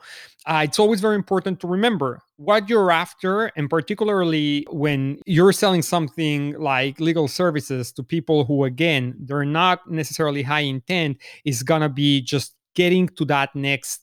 Uh, 0.45 0.63
it's 0.65 0.81
always 0.81 1.01
very 1.01 1.15
important 1.15 1.61
to 1.61 1.69
remember 1.69 2.21
what 2.35 2.69
you're 2.69 2.91
after, 2.91 3.45
and 3.55 3.71
particularly 3.71 4.67
when 4.73 5.21
you're 5.25 5.53
selling 5.53 5.83
something 5.83 6.59
like 6.59 6.99
legal 6.99 7.29
services 7.29 7.93
to 7.93 8.03
people 8.03 8.45
who, 8.45 8.65
again, 8.65 9.15
they're 9.21 9.45
not 9.45 9.89
necessarily 9.89 10.43
high 10.43 10.67
intent, 10.77 11.17
is 11.45 11.63
gonna 11.63 11.89
be 11.89 12.21
just 12.23 12.57
getting 12.75 13.07
to 13.07 13.25
that 13.27 13.55
next 13.55 14.01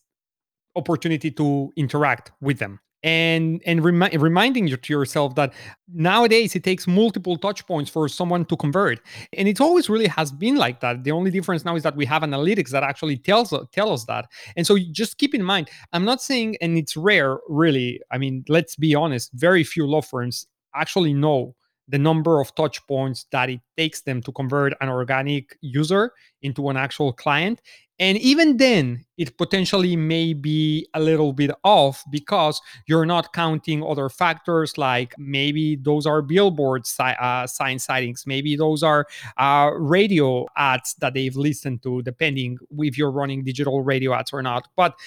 opportunity 0.77 1.29
to 1.29 1.73
interact 1.75 2.31
with 2.39 2.59
them 2.59 2.79
and 3.03 3.61
and 3.65 3.83
remi- 3.83 4.17
reminding 4.17 4.67
you 4.67 4.77
to 4.77 4.93
yourself 4.93 5.35
that 5.35 5.53
nowadays 5.93 6.55
it 6.55 6.63
takes 6.63 6.87
multiple 6.87 7.37
touch 7.37 7.65
points 7.65 7.89
for 7.89 8.07
someone 8.09 8.45
to 8.45 8.57
convert. 8.57 8.99
And 9.33 9.47
it 9.47 9.61
always 9.61 9.89
really 9.89 10.07
has 10.07 10.31
been 10.31 10.55
like 10.55 10.81
that. 10.81 11.03
The 11.03 11.11
only 11.11 11.31
difference 11.31 11.65
now 11.65 11.75
is 11.75 11.83
that 11.83 11.95
we 11.95 12.05
have 12.05 12.23
analytics 12.23 12.69
that 12.69 12.83
actually 12.83 13.17
tells 13.17 13.53
tell 13.71 13.91
us 13.91 14.05
that. 14.05 14.27
And 14.55 14.65
so 14.67 14.77
just 14.91 15.17
keep 15.17 15.33
in 15.33 15.43
mind 15.43 15.69
i'm 15.93 16.05
not 16.05 16.21
saying 16.21 16.55
and 16.61 16.77
it's 16.77 16.95
rare 16.95 17.39
really 17.47 17.99
i 18.11 18.17
mean 18.17 18.43
let's 18.47 18.75
be 18.75 18.95
honest 18.95 19.31
very 19.33 19.63
few 19.63 19.85
law 19.85 20.01
firms 20.01 20.47
actually 20.75 21.13
know 21.13 21.55
the 21.89 21.97
number 21.97 22.39
of 22.39 22.53
touch 22.55 22.85
points 22.87 23.25
that 23.31 23.49
it 23.49 23.61
takes 23.75 24.01
them 24.01 24.21
to 24.21 24.31
convert 24.31 24.73
an 24.81 24.89
organic 24.89 25.57
user 25.61 26.13
into 26.41 26.69
an 26.69 26.77
actual 26.77 27.11
client 27.11 27.61
and 28.01 28.17
even 28.19 28.55
then, 28.55 29.03
it 29.17 29.37
potentially 29.37 29.97
may 29.97 30.31
be 30.31 30.87
a 30.93 31.01
little 31.01 31.33
bit 31.33 31.51
off 31.65 32.01
because 32.09 32.61
you're 32.87 33.05
not 33.05 33.33
counting 33.33 33.83
other 33.83 34.07
factors 34.07 34.77
like 34.77 35.13
maybe 35.17 35.75
those 35.75 36.05
are 36.05 36.21
billboard 36.21 36.87
si- 36.87 37.03
uh, 37.03 37.45
sign 37.45 37.77
sightings, 37.77 38.23
maybe 38.25 38.55
those 38.55 38.83
are 38.83 39.05
uh, 39.37 39.71
radio 39.75 40.45
ads 40.55 40.95
that 40.99 41.13
they've 41.13 41.35
listened 41.35 41.83
to, 41.83 42.01
depending 42.03 42.57
if 42.77 42.97
you're 42.97 43.11
running 43.11 43.43
digital 43.43 43.81
radio 43.81 44.13
ads 44.13 44.31
or 44.31 44.41
not. 44.41 44.69
But 44.77 44.97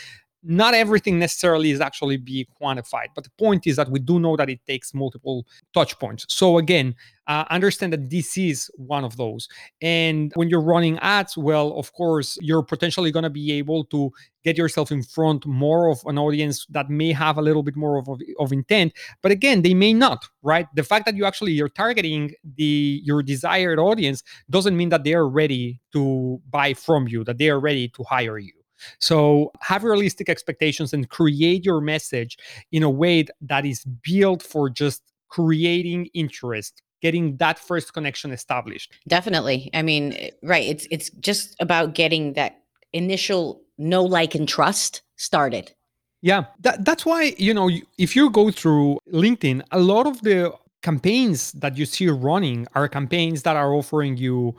not 0.43 0.75
everything 0.75 1.19
necessarily 1.19 1.71
is 1.71 1.81
actually 1.81 2.17
be 2.17 2.47
quantified 2.61 3.09
but 3.15 3.25
the 3.25 3.31
point 3.39 3.67
is 3.67 3.77
that 3.77 3.89
we 3.91 3.99
do 3.99 4.19
know 4.19 4.37
that 4.37 4.51
it 4.51 4.61
takes 4.67 4.95
multiple 4.95 5.47
touch 5.73 5.99
points. 5.99 6.27
So 6.29 6.59
again 6.59 6.95
uh, 7.29 7.45
understand 7.51 7.93
that 7.93 8.11
this 8.11 8.37
is 8.37 8.69
one 8.75 9.05
of 9.05 9.17
those. 9.17 9.49
And 9.81 10.33
when 10.35 10.49
you're 10.49 10.61
running 10.61 10.99
ads 10.99 11.37
well 11.37 11.79
of 11.79 11.93
course 11.93 12.39
you're 12.41 12.63
potentially 12.63 13.11
going 13.11 13.23
to 13.23 13.31
be 13.31 13.53
able 13.53 13.85
to 13.87 14.11
get 14.45 14.59
yourself 14.59 14.91
in 14.91 15.03
front 15.05 15.47
more 15.47 15.89
of 15.89 16.01
an 16.07 16.19
audience 16.19 16.67
that 16.71 16.91
may 16.91 17.13
have 17.13 17.39
a 17.39 17.43
little 17.43 17.63
bit 17.63 17.77
more 17.77 17.99
of, 17.99 18.09
of 18.39 18.53
intent. 18.53 18.93
But 19.23 19.33
again 19.33 19.63
they 19.63 19.75
may 19.75 19.93
not 19.93 20.25
right? 20.43 20.67
The 20.75 20.83
fact 20.83 21.07
that 21.07 21.17
you 21.17 21.25
actually 21.25 21.53
you're 21.53 21.69
targeting 21.69 22.33
the 22.57 23.01
your 23.05 23.23
desired 23.23 23.79
audience 23.79 24.23
doesn't 24.51 24.77
mean 24.77 24.89
that 24.89 25.05
they 25.05 25.15
are 25.15 25.29
ready 25.29 25.81
to 25.93 26.41
buy 26.51 26.75
from 26.75 27.07
you 27.07 27.23
that 27.25 27.39
they 27.39 27.49
are 27.49 27.61
ready 27.61 27.89
to 27.89 28.03
hire 28.05 28.39
you 28.39 28.62
so 28.99 29.53
have 29.61 29.85
realistic 29.85 30.29
expectations 30.29 30.92
and 30.92 31.09
create 31.09 31.64
your 31.64 31.81
message 31.81 32.37
in 32.71 32.83
a 32.83 32.90
way 32.90 33.25
that 33.40 33.64
is 33.64 33.85
built 33.85 34.42
for 34.42 34.71
just 34.71 35.03
creating 35.29 36.07
interest 36.14 36.83
getting 37.03 37.37
that 37.38 37.59
first 37.59 37.92
connection 37.92 38.31
established. 38.31 38.95
Definitely. 39.09 39.68
I 39.75 39.83
mean 39.83 40.31
right 40.42 40.66
it's 40.66 40.87
it's 40.90 41.11
just 41.11 41.57
about 41.61 41.95
getting 41.95 42.33
that 42.35 42.61
initial 42.92 43.61
know 43.77 44.05
like 44.05 44.35
and 44.35 44.49
trust 44.49 45.03
started. 45.16 45.75
Yeah 46.23 46.45
that, 46.61 46.85
that's 46.85 47.05
why 47.05 47.35
you 47.37 47.53
know 47.53 47.68
if 47.99 48.16
you 48.16 48.31
go 48.31 48.51
through 48.51 48.99
linkedin 49.12 49.62
a 49.73 49.81
lot 49.81 50.07
of 50.07 50.23
the 50.23 50.55
campaigns 50.83 51.53
that 51.53 51.77
you 51.77 51.87
see 51.87 52.09
running 52.09 52.66
are 52.75 52.88
campaigns 52.88 53.42
that 53.42 53.57
are 53.57 53.73
offering 53.75 54.16
you 54.16 54.55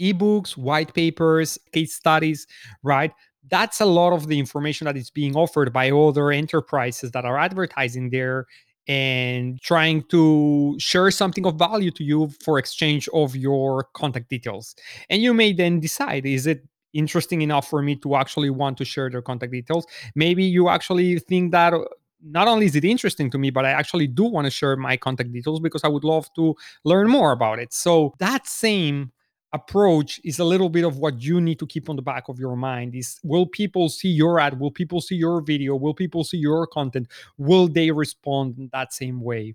ebooks 0.00 0.56
white 0.56 0.92
papers 0.94 1.58
case 1.72 1.94
studies 1.94 2.46
right 2.82 3.12
that's 3.50 3.80
a 3.80 3.84
lot 3.86 4.12
of 4.12 4.28
the 4.28 4.38
information 4.38 4.86
that 4.86 4.96
is 4.96 5.10
being 5.10 5.36
offered 5.36 5.72
by 5.72 5.90
other 5.90 6.30
enterprises 6.30 7.10
that 7.12 7.24
are 7.24 7.38
advertising 7.38 8.10
there 8.10 8.46
and 8.86 9.60
trying 9.62 10.02
to 10.04 10.76
share 10.78 11.10
something 11.10 11.46
of 11.46 11.58
value 11.58 11.90
to 11.90 12.04
you 12.04 12.30
for 12.44 12.58
exchange 12.58 13.08
of 13.14 13.34
your 13.34 13.84
contact 13.94 14.28
details. 14.28 14.74
And 15.08 15.22
you 15.22 15.32
may 15.32 15.52
then 15.52 15.80
decide 15.80 16.26
is 16.26 16.46
it 16.46 16.66
interesting 16.92 17.42
enough 17.42 17.68
for 17.68 17.82
me 17.82 17.96
to 17.96 18.14
actually 18.14 18.50
want 18.50 18.78
to 18.78 18.84
share 18.84 19.10
their 19.10 19.22
contact 19.22 19.52
details? 19.52 19.86
Maybe 20.14 20.44
you 20.44 20.68
actually 20.68 21.18
think 21.18 21.52
that 21.52 21.72
uh, 21.72 21.84
not 22.22 22.46
only 22.46 22.66
is 22.66 22.76
it 22.76 22.84
interesting 22.84 23.30
to 23.30 23.38
me, 23.38 23.50
but 23.50 23.64
I 23.64 23.70
actually 23.70 24.06
do 24.06 24.24
want 24.24 24.46
to 24.46 24.50
share 24.50 24.76
my 24.76 24.96
contact 24.96 25.32
details 25.32 25.60
because 25.60 25.84
I 25.84 25.88
would 25.88 26.04
love 26.04 26.32
to 26.34 26.54
learn 26.84 27.08
more 27.08 27.32
about 27.32 27.58
it. 27.58 27.72
So 27.72 28.14
that 28.18 28.46
same 28.46 29.12
approach 29.54 30.20
is 30.24 30.40
a 30.40 30.44
little 30.44 30.68
bit 30.68 30.84
of 30.84 30.98
what 30.98 31.22
you 31.22 31.40
need 31.40 31.58
to 31.60 31.66
keep 31.66 31.88
on 31.88 31.96
the 31.96 32.02
back 32.02 32.28
of 32.28 32.38
your 32.38 32.56
mind 32.56 32.94
is 32.94 33.18
will 33.22 33.46
people 33.46 33.88
see 33.88 34.08
your 34.08 34.38
ad? 34.40 34.58
Will 34.60 34.70
people 34.70 35.00
see 35.00 35.14
your 35.14 35.40
video? 35.40 35.76
Will 35.76 35.94
people 35.94 36.24
see 36.24 36.38
your 36.38 36.66
content? 36.66 37.08
Will 37.38 37.68
they 37.68 37.90
respond 37.90 38.58
in 38.58 38.68
that 38.72 38.92
same 38.92 39.20
way? 39.20 39.54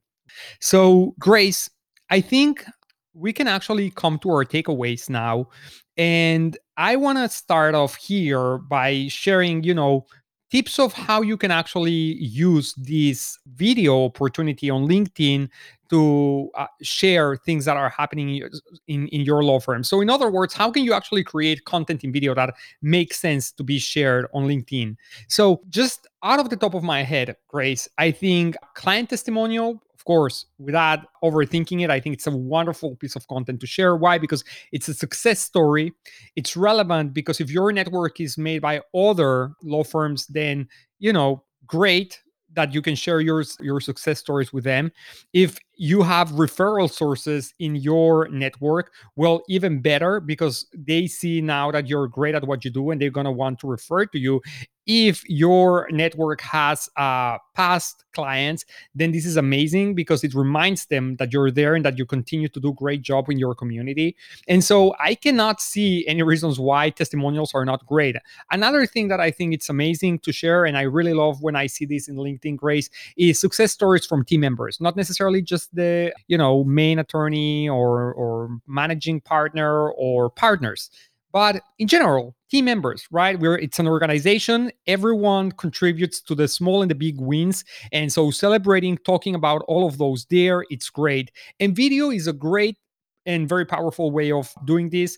So 0.59 1.13
grace 1.19 1.69
i 2.09 2.21
think 2.21 2.65
we 3.13 3.33
can 3.33 3.47
actually 3.47 3.89
come 3.89 4.17
to 4.19 4.29
our 4.29 4.45
takeaways 4.45 5.09
now. 5.09 5.49
And 5.97 6.57
i 6.77 6.95
want 6.95 7.17
to 7.17 7.27
start 7.29 7.75
off 7.75 7.95
here 7.95 8.57
by 8.57 9.07
sharing 9.09 9.63
you 9.63 9.73
know 9.73 10.05
tips 10.49 10.79
of 10.79 10.93
how 10.93 11.21
you 11.21 11.37
can 11.37 11.51
actually 11.51 11.91
use 11.91 12.73
this 12.75 13.37
video 13.55 14.05
opportunity 14.05 14.69
on 14.69 14.87
LinkedIn 14.87 15.49
to 15.89 16.49
uh, 16.55 16.67
share 16.81 17.35
things 17.35 17.65
that 17.65 17.77
are 17.77 17.89
happening 17.89 18.47
in, 18.87 19.07
in 19.07 19.21
your 19.21 19.43
law 19.43 19.59
firm. 19.59 19.83
So, 19.83 20.01
in 20.01 20.09
other 20.09 20.29
words, 20.29 20.53
how 20.53 20.71
can 20.71 20.83
you 20.83 20.93
actually 20.93 21.23
create 21.23 21.65
content 21.65 22.03
in 22.03 22.11
video 22.11 22.35
that 22.35 22.53
makes 22.81 23.19
sense 23.19 23.51
to 23.53 23.63
be 23.63 23.79
shared 23.79 24.27
on 24.33 24.47
LinkedIn? 24.47 24.95
So, 25.27 25.61
just 25.69 26.07
out 26.23 26.39
of 26.39 26.49
the 26.49 26.57
top 26.57 26.73
of 26.73 26.83
my 26.83 27.03
head, 27.03 27.35
Grace, 27.47 27.87
I 27.97 28.11
think 28.11 28.55
client 28.75 29.09
testimonial 29.09 29.81
course, 30.09 30.47
without 30.57 31.01
overthinking 31.23 31.83
it, 31.83 31.91
I 31.91 31.99
think 31.99 32.15
it's 32.15 32.25
a 32.25 32.31
wonderful 32.31 32.95
piece 32.95 33.15
of 33.15 33.27
content 33.27 33.59
to 33.59 33.67
share. 33.67 33.95
Why? 33.95 34.17
Because 34.17 34.43
it's 34.71 34.87
a 34.87 34.93
success 34.95 35.39
story. 35.39 35.93
It's 36.35 36.57
relevant 36.57 37.13
because 37.13 37.39
if 37.39 37.51
your 37.51 37.71
network 37.71 38.19
is 38.19 38.35
made 38.35 38.59
by 38.59 38.81
other 38.95 39.51
law 39.61 39.83
firms, 39.83 40.25
then, 40.25 40.67
you 40.97 41.13
know, 41.13 41.43
great 41.67 42.19
that 42.55 42.73
you 42.73 42.81
can 42.81 42.95
share 42.95 43.21
your 43.21 43.43
your 43.59 43.79
success 43.79 44.17
stories 44.17 44.51
with 44.51 44.63
them 44.63 44.91
if 45.33 45.59
you 45.77 46.01
have 46.01 46.29
referral 46.29 46.89
sources 46.89 47.53
in 47.59 47.75
your 47.75 48.27
network 48.29 48.91
well 49.15 49.43
even 49.47 49.79
better 49.79 50.19
because 50.19 50.65
they 50.73 51.05
see 51.05 51.41
now 51.41 51.69
that 51.69 51.87
you're 51.87 52.07
great 52.07 52.33
at 52.33 52.47
what 52.47 52.65
you 52.65 52.71
do 52.71 52.89
and 52.89 52.99
they're 52.99 53.11
going 53.11 53.25
to 53.25 53.31
want 53.31 53.59
to 53.59 53.67
refer 53.67 54.03
to 54.03 54.17
you 54.17 54.41
if 54.89 55.23
your 55.29 55.87
network 55.91 56.41
has 56.41 56.89
uh, 56.97 57.37
past 57.53 58.05
clients 58.15 58.65
then 58.95 59.11
this 59.11 59.23
is 59.23 59.37
amazing 59.37 59.93
because 59.93 60.23
it 60.23 60.33
reminds 60.33 60.87
them 60.87 61.15
that 61.17 61.31
you're 61.31 61.51
there 61.51 61.75
and 61.75 61.85
that 61.85 61.95
you 61.95 62.07
continue 62.07 62.49
to 62.49 62.59
do 62.59 62.73
great 62.73 63.03
job 63.03 63.29
in 63.29 63.37
your 63.37 63.53
community. 63.53 64.17
And 64.47 64.63
so 64.63 64.95
i 64.99 65.13
cannot 65.13 65.61
see 65.61 66.07
any 66.07 66.23
reasons 66.23 66.59
why 66.59 66.89
testimonials 66.89 67.53
are 67.53 67.65
not 67.65 67.85
great. 67.85 68.15
Another 68.51 68.87
thing 68.87 69.09
that 69.09 69.19
i 69.19 69.29
think 69.29 69.53
it's 69.53 69.69
amazing 69.69 70.17
to 70.19 70.31
share 70.31 70.65
and 70.65 70.75
i 70.75 70.81
really 70.81 71.13
love 71.13 71.39
when 71.41 71.55
i 71.55 71.67
see 71.67 71.85
this 71.85 72.07
in 72.07 72.15
linkedin 72.15 72.57
grace 72.57 72.89
is 73.15 73.39
success 73.39 73.71
stories 73.71 74.07
from 74.07 74.25
team 74.25 74.41
members 74.41 74.81
not 74.81 74.95
necessarily 74.95 75.41
just 75.41 75.73
the 75.75 76.11
you 76.27 76.37
know 76.37 76.63
main 76.63 76.97
attorney 76.97 77.69
or 77.69 78.13
or 78.13 78.59
managing 78.65 79.21
partner 79.21 79.91
or 79.91 80.29
partners 80.31 80.89
but 81.31 81.61
in 81.77 81.87
general 81.87 82.35
team 82.49 82.65
members 82.65 83.07
right? 83.11 83.39
Where 83.39 83.57
it's 83.57 83.79
an 83.79 83.87
organization. 83.87 84.71
Everyone 84.87 85.51
contributes 85.51 86.21
to 86.21 86.35
the 86.35 86.47
small 86.47 86.81
and 86.81 86.89
the 86.89 86.95
big 86.95 87.19
wins. 87.19 87.63
And 87.91 88.11
so 88.11 88.31
celebrating 88.31 88.97
talking 88.97 89.35
about 89.35 89.63
all 89.67 89.87
of 89.87 89.97
those 89.97 90.25
there 90.25 90.65
it's 90.69 90.89
great. 90.89 91.31
And 91.59 91.75
video 91.75 92.09
is 92.11 92.27
a 92.27 92.33
great 92.33 92.77
and 93.25 93.47
very 93.47 93.65
powerful 93.65 94.11
way 94.11 94.31
of 94.31 94.53
doing 94.65 94.89
this. 94.89 95.17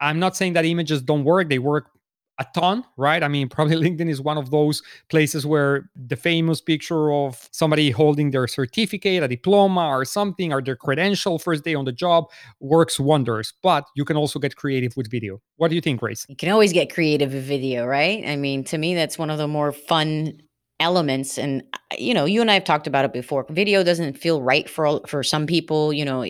I'm 0.00 0.18
not 0.18 0.36
saying 0.36 0.54
that 0.54 0.64
images 0.64 1.02
don't 1.02 1.24
work. 1.24 1.48
They 1.48 1.58
work 1.58 1.90
a 2.38 2.46
ton, 2.54 2.84
right? 2.96 3.22
I 3.22 3.28
mean, 3.28 3.48
probably 3.48 3.76
LinkedIn 3.88 4.08
is 4.10 4.20
one 4.20 4.38
of 4.38 4.50
those 4.50 4.82
places 5.08 5.46
where 5.46 5.90
the 5.94 6.16
famous 6.16 6.60
picture 6.60 7.12
of 7.12 7.48
somebody 7.52 7.90
holding 7.90 8.30
their 8.30 8.46
certificate, 8.46 9.22
a 9.22 9.28
diploma, 9.28 9.88
or 9.88 10.04
something, 10.04 10.52
or 10.52 10.60
their 10.60 10.76
credential 10.76 11.38
first 11.38 11.64
day 11.64 11.74
on 11.74 11.84
the 11.84 11.92
job 11.92 12.26
works 12.60 13.00
wonders. 13.00 13.54
But 13.62 13.86
you 13.94 14.04
can 14.04 14.16
also 14.16 14.38
get 14.38 14.56
creative 14.56 14.96
with 14.96 15.10
video. 15.10 15.40
What 15.56 15.68
do 15.68 15.74
you 15.74 15.80
think, 15.80 16.00
Grace? 16.00 16.26
You 16.28 16.36
can 16.36 16.50
always 16.50 16.72
get 16.72 16.92
creative 16.92 17.32
with 17.32 17.44
video, 17.44 17.86
right? 17.86 18.22
I 18.26 18.36
mean, 18.36 18.64
to 18.64 18.78
me, 18.78 18.94
that's 18.94 19.18
one 19.18 19.30
of 19.30 19.38
the 19.38 19.48
more 19.48 19.72
fun 19.72 20.40
elements 20.78 21.38
and 21.38 21.62
uh, 21.72 21.78
you 21.96 22.12
know 22.12 22.26
you 22.26 22.42
and 22.42 22.50
i 22.50 22.54
have 22.54 22.64
talked 22.64 22.86
about 22.86 23.04
it 23.04 23.10
before 23.10 23.46
video 23.48 23.82
doesn't 23.82 24.12
feel 24.12 24.42
right 24.42 24.68
for 24.68 25.00
for 25.06 25.22
some 25.22 25.46
people 25.46 25.90
you 25.90 26.04
know 26.04 26.22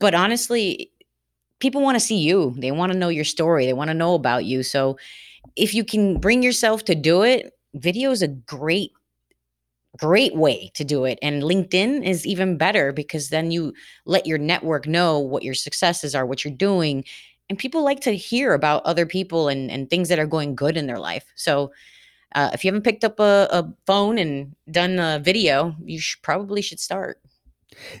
but 0.00 0.16
honestly 0.16 0.90
people 1.60 1.80
want 1.80 1.94
to 1.94 2.00
see 2.00 2.18
you 2.18 2.52
they 2.58 2.72
want 2.72 2.90
to 2.90 2.98
know 2.98 3.08
your 3.08 3.24
story 3.24 3.66
they 3.66 3.72
want 3.72 3.88
to 3.88 3.94
know 3.94 4.14
about 4.14 4.44
you 4.44 4.64
so 4.64 4.96
if 5.56 5.74
you 5.74 5.84
can 5.84 6.18
bring 6.18 6.42
yourself 6.42 6.84
to 6.84 6.94
do 6.94 7.22
it, 7.22 7.52
video 7.74 8.10
is 8.10 8.22
a 8.22 8.28
great 8.28 8.92
great 9.96 10.36
way 10.36 10.70
to 10.74 10.84
do 10.84 11.04
it 11.04 11.18
and 11.22 11.42
linkedin 11.42 12.06
is 12.06 12.24
even 12.24 12.56
better 12.56 12.92
because 12.92 13.30
then 13.30 13.50
you 13.50 13.72
let 14.04 14.26
your 14.26 14.38
network 14.38 14.86
know 14.86 15.18
what 15.18 15.42
your 15.42 15.54
successes 15.54 16.14
are 16.14 16.24
what 16.24 16.44
you're 16.44 16.54
doing 16.54 17.02
and 17.48 17.58
people 17.58 17.82
like 17.82 18.00
to 18.00 18.12
hear 18.16 18.54
about 18.54 18.84
other 18.84 19.06
people 19.06 19.48
and, 19.48 19.70
and 19.70 19.88
things 19.88 20.08
that 20.08 20.18
are 20.18 20.26
going 20.26 20.54
good 20.54 20.76
in 20.76 20.86
their 20.86 20.98
life. 20.98 21.24
So 21.34 21.72
uh, 22.34 22.50
if 22.52 22.64
you 22.64 22.68
haven't 22.68 22.82
picked 22.82 23.04
up 23.04 23.18
a, 23.20 23.48
a 23.50 23.72
phone 23.86 24.18
and 24.18 24.54
done 24.70 24.98
a 24.98 25.18
video 25.18 25.74
you 25.84 26.00
probably 26.22 26.62
should 26.62 26.80
start. 26.80 27.20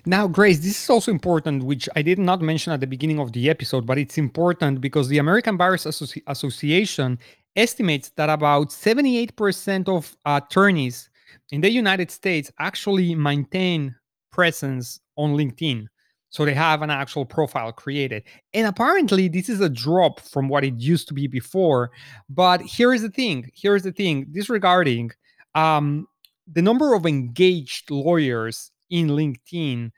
Now, 0.06 0.26
Grace, 0.26 0.58
this 0.58 0.82
is 0.82 0.90
also 0.90 1.10
important, 1.10 1.62
which 1.62 1.88
I 1.94 2.02
did 2.02 2.18
not 2.18 2.40
mention 2.40 2.72
at 2.72 2.80
the 2.80 2.86
beginning 2.86 3.20
of 3.20 3.32
the 3.32 3.48
episode, 3.48 3.86
but 3.86 3.98
it's 3.98 4.18
important 4.18 4.80
because 4.80 5.08
the 5.08 5.18
American 5.18 5.56
Bars 5.56 5.84
Associ- 5.84 6.22
Association 6.26 7.18
estimates 7.58 8.10
that 8.16 8.30
about 8.30 8.70
78% 8.70 9.88
of 9.88 10.16
attorneys 10.24 11.10
in 11.50 11.60
the 11.60 11.70
United 11.70 12.10
States 12.10 12.50
actually 12.58 13.14
maintain 13.14 13.94
presence 14.30 15.00
on 15.16 15.34
LinkedIn. 15.34 15.86
So 16.30 16.44
they 16.44 16.54
have 16.54 16.82
an 16.82 16.90
actual 16.90 17.24
profile 17.24 17.72
created. 17.72 18.22
And 18.52 18.66
apparently, 18.66 19.28
this 19.28 19.48
is 19.48 19.60
a 19.60 19.68
drop 19.68 20.20
from 20.20 20.48
what 20.48 20.62
it 20.62 20.78
used 20.78 21.08
to 21.08 21.14
be 21.14 21.26
before. 21.26 21.90
But 22.28 22.60
here 22.60 22.92
is 22.92 23.02
the 23.02 23.08
thing 23.08 23.50
here 23.54 23.74
is 23.74 23.82
the 23.82 23.92
thing 23.92 24.26
disregarding 24.30 25.10
um, 25.54 26.06
the 26.50 26.62
number 26.62 26.94
of 26.94 27.06
engaged 27.06 27.90
lawyers 27.90 28.70
in 28.90 29.08
LinkedIn, 29.08 29.90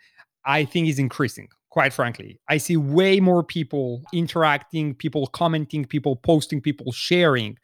I 0.44 0.64
think 0.64 0.88
is 0.88 0.98
increasing. 0.98 1.48
Quite 1.70 1.92
frankly, 1.92 2.40
I 2.48 2.56
see 2.58 2.76
way 2.76 3.20
more 3.20 3.44
people 3.44 4.02
interacting, 4.12 4.94
people 4.94 5.28
commenting, 5.28 5.84
people 5.84 6.16
posting, 6.16 6.60
people 6.60 6.90
sharing. 6.90 7.58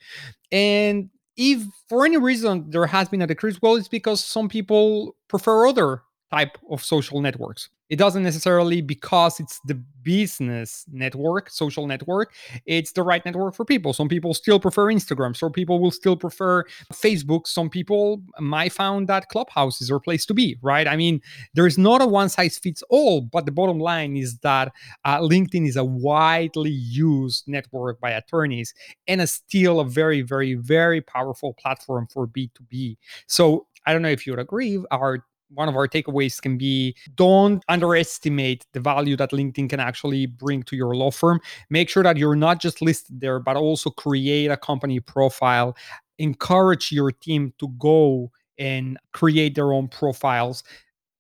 And 0.53 1.11
if 1.37 1.63
for 1.89 2.07
any 2.07 2.17
reason 2.17 2.71
there 2.71 2.87
has 2.87 3.09
been 3.09 3.21
a 3.23 3.27
decrease, 3.27 3.61
well, 3.61 3.75
it's 3.75 3.89
because 3.89 4.25
some 4.25 4.49
people 4.49 5.17
prefer 5.29 5.67
other 5.67 6.03
type 6.31 6.57
of 6.71 6.85
social 6.85 7.21
networks. 7.21 7.69
It 7.89 7.97
doesn't 7.97 8.23
necessarily 8.23 8.81
because 8.81 9.41
it's 9.41 9.61
the 9.65 9.75
business 10.03 10.85
network 10.93 11.51
social 11.51 11.87
network 11.87 12.33
it's 12.65 12.93
the 12.93 13.03
right 13.03 13.25
network 13.25 13.55
for 13.55 13.65
people. 13.65 13.93
Some 13.93 14.09
people 14.09 14.35
still 14.35 14.61
prefer 14.61 14.87
instagram. 14.87 15.37
Some 15.37 15.53
people 15.53 15.81
will 15.81 15.91
still 15.91 16.17
prefer 16.17 16.65
facebook. 16.93 17.47
Some 17.47 17.71
people 17.71 18.23
might 18.39 18.73
found 18.73 19.09
that 19.09 19.29
clubhouse 19.29 19.81
is 19.81 19.89
their 19.89 20.01
place 20.01 20.25
to 20.27 20.35
be 20.35 20.57
right? 20.63 20.87
I 20.87 20.97
mean 20.97 21.21
there's 21.55 21.79
not 21.79 22.03
a 22.03 22.07
one 22.07 22.29
size 22.29 22.59
fits 22.59 22.83
all 22.89 23.21
but 23.21 23.47
the 23.47 23.53
bottom 23.53 23.79
line 23.79 24.17
is 24.17 24.39
that 24.39 24.73
uh, 25.05 25.19
linkedin 25.19 25.67
is 25.67 25.77
a 25.77 25.85
widely 25.85 26.71
used 26.71 27.45
network 27.47 28.01
by 28.01 28.11
attorneys 28.11 28.75
and 29.09 29.21
is 29.21 29.33
still 29.33 29.81
a 29.81 29.85
very 29.85 30.23
very 30.23 30.55
very 30.55 31.01
powerful 31.01 31.55
platform 31.55 32.07
for 32.13 32.27
b2b 32.27 32.97
so 33.27 33.67
i 33.87 33.93
don't 33.93 34.03
know 34.03 34.09
if 34.09 34.27
you 34.27 34.33
would 34.33 34.41
agree 34.41 34.83
our 34.91 35.25
one 35.51 35.69
of 35.69 35.77
our 35.77 35.87
takeaways 35.87 36.41
can 36.41 36.59
be 36.59 36.95
don't 37.15 37.63
underestimate 37.69 38.67
the 38.73 38.81
value 38.81 39.17
that 39.17 39.31
LinkedIn 39.31 39.71
can 39.71 39.81
actually 39.81 40.27
bring 40.27 40.63
to 40.65 40.77
your 40.77 40.95
law 40.95 41.11
firm. 41.11 41.41
Make 41.71 41.89
sure 41.89 42.03
that 42.03 42.17
you're 42.17 42.37
not 42.37 42.61
just 42.61 42.83
listed 42.83 43.21
there, 43.21 43.39
but 43.39 43.57
also 43.57 43.91
create 43.91 44.51
a 44.51 44.57
company 44.57 45.01
profile. 45.01 45.77
Encourage 46.19 46.93
your 46.93 47.13
team 47.13 47.53
to 47.59 47.69
go 47.79 48.31
and 48.59 48.99
create 49.13 49.55
their 49.55 49.73
own 49.73 49.89
profiles, 49.89 50.65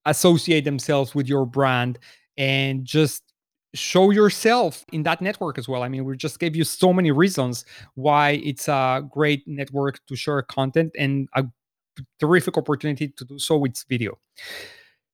associate 0.06 0.64
themselves 0.64 1.14
with 1.14 1.28
your 1.28 1.46
brand, 1.46 1.98
and 2.36 2.84
just 2.84 3.22
show 3.74 4.10
yourself 4.10 4.84
in 4.92 5.02
that 5.02 5.20
network 5.20 5.58
as 5.58 5.68
well. 5.68 5.82
I 5.82 5.88
mean, 5.88 6.04
we 6.04 6.16
just 6.16 6.38
gave 6.38 6.56
you 6.56 6.64
so 6.64 6.92
many 6.92 7.10
reasons 7.10 7.64
why 7.94 8.30
it's 8.42 8.68
a 8.68 9.06
great 9.10 9.46
network 9.46 10.00
to 10.06 10.16
share 10.16 10.40
content 10.42 10.92
and 10.98 11.28
a 11.34 11.44
terrific 12.18 12.56
opportunity 12.56 13.08
to 13.08 13.24
do 13.24 13.38
so 13.38 13.56
with 13.56 13.84
video. 13.88 14.18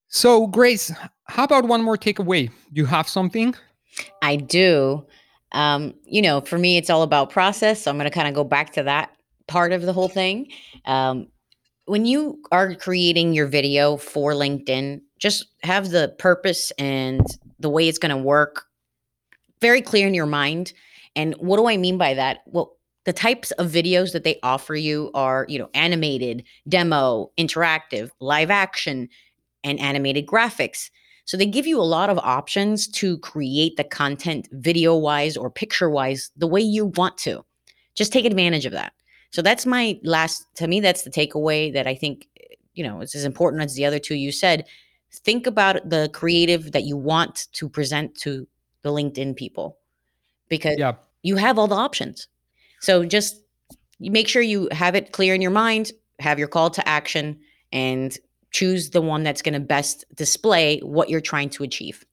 So, 0.08 0.46
Grace, 0.46 0.92
how 1.24 1.44
about 1.44 1.64
one 1.64 1.82
more 1.82 1.96
takeaway? 1.96 2.48
Do 2.48 2.80
you 2.80 2.86
have 2.86 3.08
something? 3.08 3.54
I 4.20 4.36
do. 4.36 5.06
Um, 5.52 5.94
you 6.04 6.22
know, 6.22 6.40
for 6.40 6.58
me, 6.58 6.76
it's 6.76 6.90
all 6.90 7.02
about 7.02 7.30
process. 7.30 7.82
So 7.82 7.90
I'm 7.90 7.96
going 7.96 8.10
to 8.10 8.14
kind 8.14 8.28
of 8.28 8.34
go 8.34 8.44
back 8.44 8.72
to 8.74 8.82
that 8.82 9.16
part 9.48 9.72
of 9.72 9.82
the 9.82 9.92
whole 9.92 10.08
thing. 10.08 10.50
Um, 10.84 11.28
when 11.86 12.06
you 12.06 12.42
are 12.52 12.74
creating 12.74 13.32
your 13.32 13.46
video 13.46 13.96
for 13.96 14.32
LinkedIn, 14.32 15.00
just 15.18 15.46
have 15.62 15.90
the 15.90 16.14
purpose 16.18 16.72
and 16.78 17.24
the 17.58 17.70
way 17.70 17.88
it's 17.88 17.98
going 17.98 18.14
to 18.14 18.22
work 18.22 18.64
very 19.60 19.82
clear 19.82 20.06
in 20.06 20.14
your 20.14 20.26
mind. 20.26 20.72
And 21.16 21.34
what 21.34 21.56
do 21.56 21.68
I 21.68 21.76
mean 21.76 21.98
by 21.98 22.14
that? 22.14 22.42
Well, 22.46 22.76
the 23.04 23.12
types 23.12 23.50
of 23.52 23.70
videos 23.70 24.12
that 24.12 24.24
they 24.24 24.38
offer 24.42 24.74
you 24.74 25.10
are, 25.14 25.46
you 25.48 25.58
know, 25.58 25.68
animated, 25.74 26.44
demo, 26.68 27.30
interactive, 27.36 28.10
live 28.20 28.50
action, 28.50 29.08
and 29.64 29.80
animated 29.80 30.26
graphics. 30.26 30.90
So 31.24 31.36
they 31.36 31.46
give 31.46 31.66
you 31.66 31.80
a 31.80 31.82
lot 31.82 32.10
of 32.10 32.18
options 32.18 32.88
to 32.88 33.18
create 33.18 33.76
the 33.76 33.84
content 33.84 34.48
video 34.52 34.96
wise 34.96 35.36
or 35.36 35.50
picture 35.50 35.88
wise 35.88 36.30
the 36.36 36.46
way 36.46 36.60
you 36.60 36.86
want 36.86 37.16
to. 37.18 37.44
Just 37.94 38.12
take 38.12 38.24
advantage 38.24 38.66
of 38.66 38.72
that. 38.72 38.92
So 39.30 39.42
that's 39.42 39.66
my 39.66 39.98
last, 40.02 40.44
to 40.56 40.66
me, 40.66 40.80
that's 40.80 41.02
the 41.02 41.10
takeaway 41.10 41.72
that 41.72 41.86
I 41.86 41.94
think, 41.94 42.28
you 42.74 42.84
know, 42.84 43.00
it's 43.00 43.14
as 43.14 43.24
important 43.24 43.62
as 43.62 43.74
the 43.74 43.84
other 43.84 43.98
two 43.98 44.14
you 44.14 44.32
said. 44.32 44.66
Think 45.12 45.46
about 45.46 45.88
the 45.88 46.10
creative 46.12 46.72
that 46.72 46.84
you 46.84 46.96
want 46.96 47.46
to 47.52 47.68
present 47.68 48.14
to 48.20 48.46
the 48.82 48.90
LinkedIn 48.90 49.36
people 49.36 49.78
because 50.48 50.76
yeah. 50.78 50.94
you 51.22 51.36
have 51.36 51.58
all 51.58 51.68
the 51.68 51.74
options. 51.74 52.28
So 52.82 53.04
just 53.04 53.40
make 54.00 54.28
sure 54.28 54.42
you 54.42 54.68
have 54.72 54.94
it 54.96 55.12
clear 55.12 55.34
in 55.34 55.40
your 55.40 55.52
mind, 55.52 55.92
have 56.18 56.38
your 56.38 56.48
call 56.48 56.68
to 56.70 56.86
action, 56.86 57.38
and 57.70 58.18
choose 58.50 58.90
the 58.90 59.00
one 59.00 59.22
that's 59.22 59.40
going 59.40 59.54
to 59.54 59.60
best 59.60 60.04
display 60.16 60.80
what 60.80 61.08
you're 61.08 61.20
trying 61.20 61.48
to 61.50 61.62
achieve. 61.62 62.04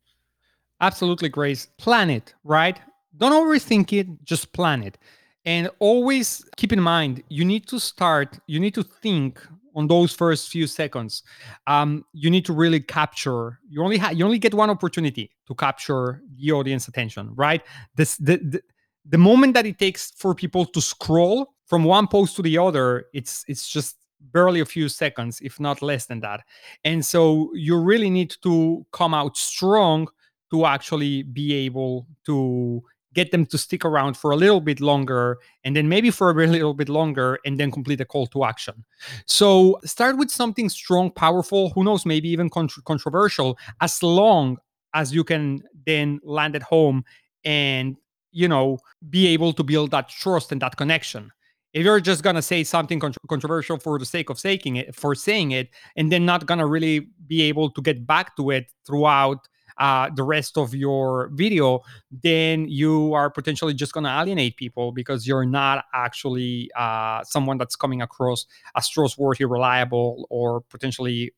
Absolutely, 0.80 1.28
Grace. 1.28 1.66
Plan 1.78 2.10
it, 2.12 2.36
right? 2.44 2.80
Don't 3.18 3.34
overthink 3.34 3.92
it, 3.92 4.08
just 4.24 4.54
plan 4.54 4.84
it. 4.84 4.98
And 5.44 5.70
always 5.80 6.46
keep 6.56 6.72
in 6.72 6.80
mind, 6.80 7.24
you 7.30 7.44
need 7.44 7.68
to 7.68 7.80
start, 7.80 8.40
you 8.46 8.60
need 8.60 8.76
to 8.76 8.84
think 8.84 9.42
on 9.76 9.88
those 9.88 10.14
first 10.14 10.50
few 10.50 10.68
seconds. 10.68 11.24
Um, 11.66 12.06
you 12.14 12.30
need 12.30 12.46
to 12.46 12.54
really 12.54 12.80
capture. 12.80 13.60
You 13.70 13.84
only 13.84 13.98
have 13.98 14.14
you 14.14 14.24
only 14.24 14.40
get 14.40 14.54
one 14.54 14.70
opportunity 14.70 15.32
to 15.48 15.56
capture 15.56 16.22
the 16.38 16.52
audience 16.52 16.88
attention, 16.88 17.34
right? 17.36 17.64
This 17.96 18.18
the, 18.18 18.38
the 18.38 18.62
the 19.06 19.18
moment 19.18 19.54
that 19.54 19.66
it 19.66 19.80
takes 19.80 20.12
for 20.12 20.36
people 20.36 20.66
to 20.66 20.82
scroll 20.82 21.54
from 21.66 21.84
one 21.84 22.08
post 22.08 22.36
to 22.36 22.42
the 22.42 22.58
other 22.58 23.06
it's 23.14 23.46
it's 23.48 23.70
just 23.70 23.98
barely 24.32 24.60
a 24.60 24.66
few 24.66 24.90
seconds 24.90 25.40
if 25.42 25.60
not 25.60 25.82
less 25.82 26.06
than 26.06 26.20
that. 26.20 26.42
And 26.84 27.06
so 27.06 27.52
you 27.54 27.80
really 27.80 28.10
need 28.10 28.36
to 28.44 28.86
come 28.92 29.14
out 29.14 29.38
strong 29.38 30.08
to 30.52 30.66
actually 30.66 31.24
be 31.24 31.54
able 31.54 32.08
to 32.26 32.84
get 33.14 33.32
them 33.32 33.46
to 33.46 33.58
stick 33.58 33.86
around 33.86 34.16
for 34.18 34.32
a 34.32 34.36
little 34.36 34.62
bit 34.62 34.80
longer 34.80 35.38
and 35.64 35.76
then 35.76 35.90
maybe 35.90 36.12
for 36.12 36.30
a 36.30 36.48
little 36.48 36.74
bit 36.74 36.90
longer 36.90 37.40
and 37.46 37.60
then 37.60 37.72
complete 37.72 38.02
a 38.02 38.06
call 38.06 38.28
to 38.28 38.44
action. 38.44 38.86
So 39.26 39.80
start 39.84 40.18
with 40.18 40.30
something 40.30 40.70
strong 40.70 41.12
powerful 41.12 41.70
who 41.72 41.84
knows 41.84 42.06
maybe 42.06 42.30
even 42.30 42.50
contr- 42.50 42.84
controversial 42.84 43.58
as 43.82 44.04
long 44.04 44.58
as 44.94 45.14
you 45.14 45.24
can 45.24 45.64
then 45.86 46.20
land 46.24 46.56
at 46.56 46.64
home 46.64 47.04
and 47.46 47.96
you 48.32 48.48
know 48.48 48.80
be 49.10 49.28
able 49.28 49.54
to 49.54 49.64
build 49.64 49.92
that 49.92 50.10
trust 50.10 50.52
and 50.52 50.62
that 50.62 50.78
connection. 50.78 51.32
If 51.74 51.84
you're 51.84 52.00
just 52.00 52.24
gonna 52.24 52.42
say 52.42 52.64
something 52.64 53.00
controversial 53.00 53.78
for 53.78 54.00
the 54.00 54.06
sake 54.06 54.30
of 54.30 54.40
saying 54.40 54.76
it 54.76 54.96
for 54.96 55.14
saying 55.16 55.52
it 55.52 55.70
and 55.96 56.12
then 56.12 56.26
not 56.26 56.46
gonna 56.46 56.68
really 56.68 57.08
be 57.28 57.44
able 57.44 57.70
to 57.72 57.82
get 57.82 58.08
back 58.08 58.36
to 58.38 58.50
it 58.52 58.72
throughout 58.86 59.48
uh, 59.80 60.10
the 60.16 60.24
rest 60.24 60.58
of 60.58 60.76
your 60.76 61.30
video 61.34 61.82
then 62.12 62.68
you 62.68 63.14
are 63.14 63.30
potentially 63.30 63.74
just 63.74 63.94
going 63.94 64.04
to 64.04 64.10
alienate 64.10 64.58
people 64.58 64.92
because 64.92 65.26
you're 65.26 65.46
not 65.46 65.86
actually 65.94 66.70
uh, 66.76 67.24
someone 67.24 67.58
that's 67.58 67.78
coming 67.78 68.02
across 68.02 68.46
as 68.76 68.90
trustworthy 68.90 69.46
reliable 69.46 70.28
or 70.30 70.62
potentially 70.70 71.34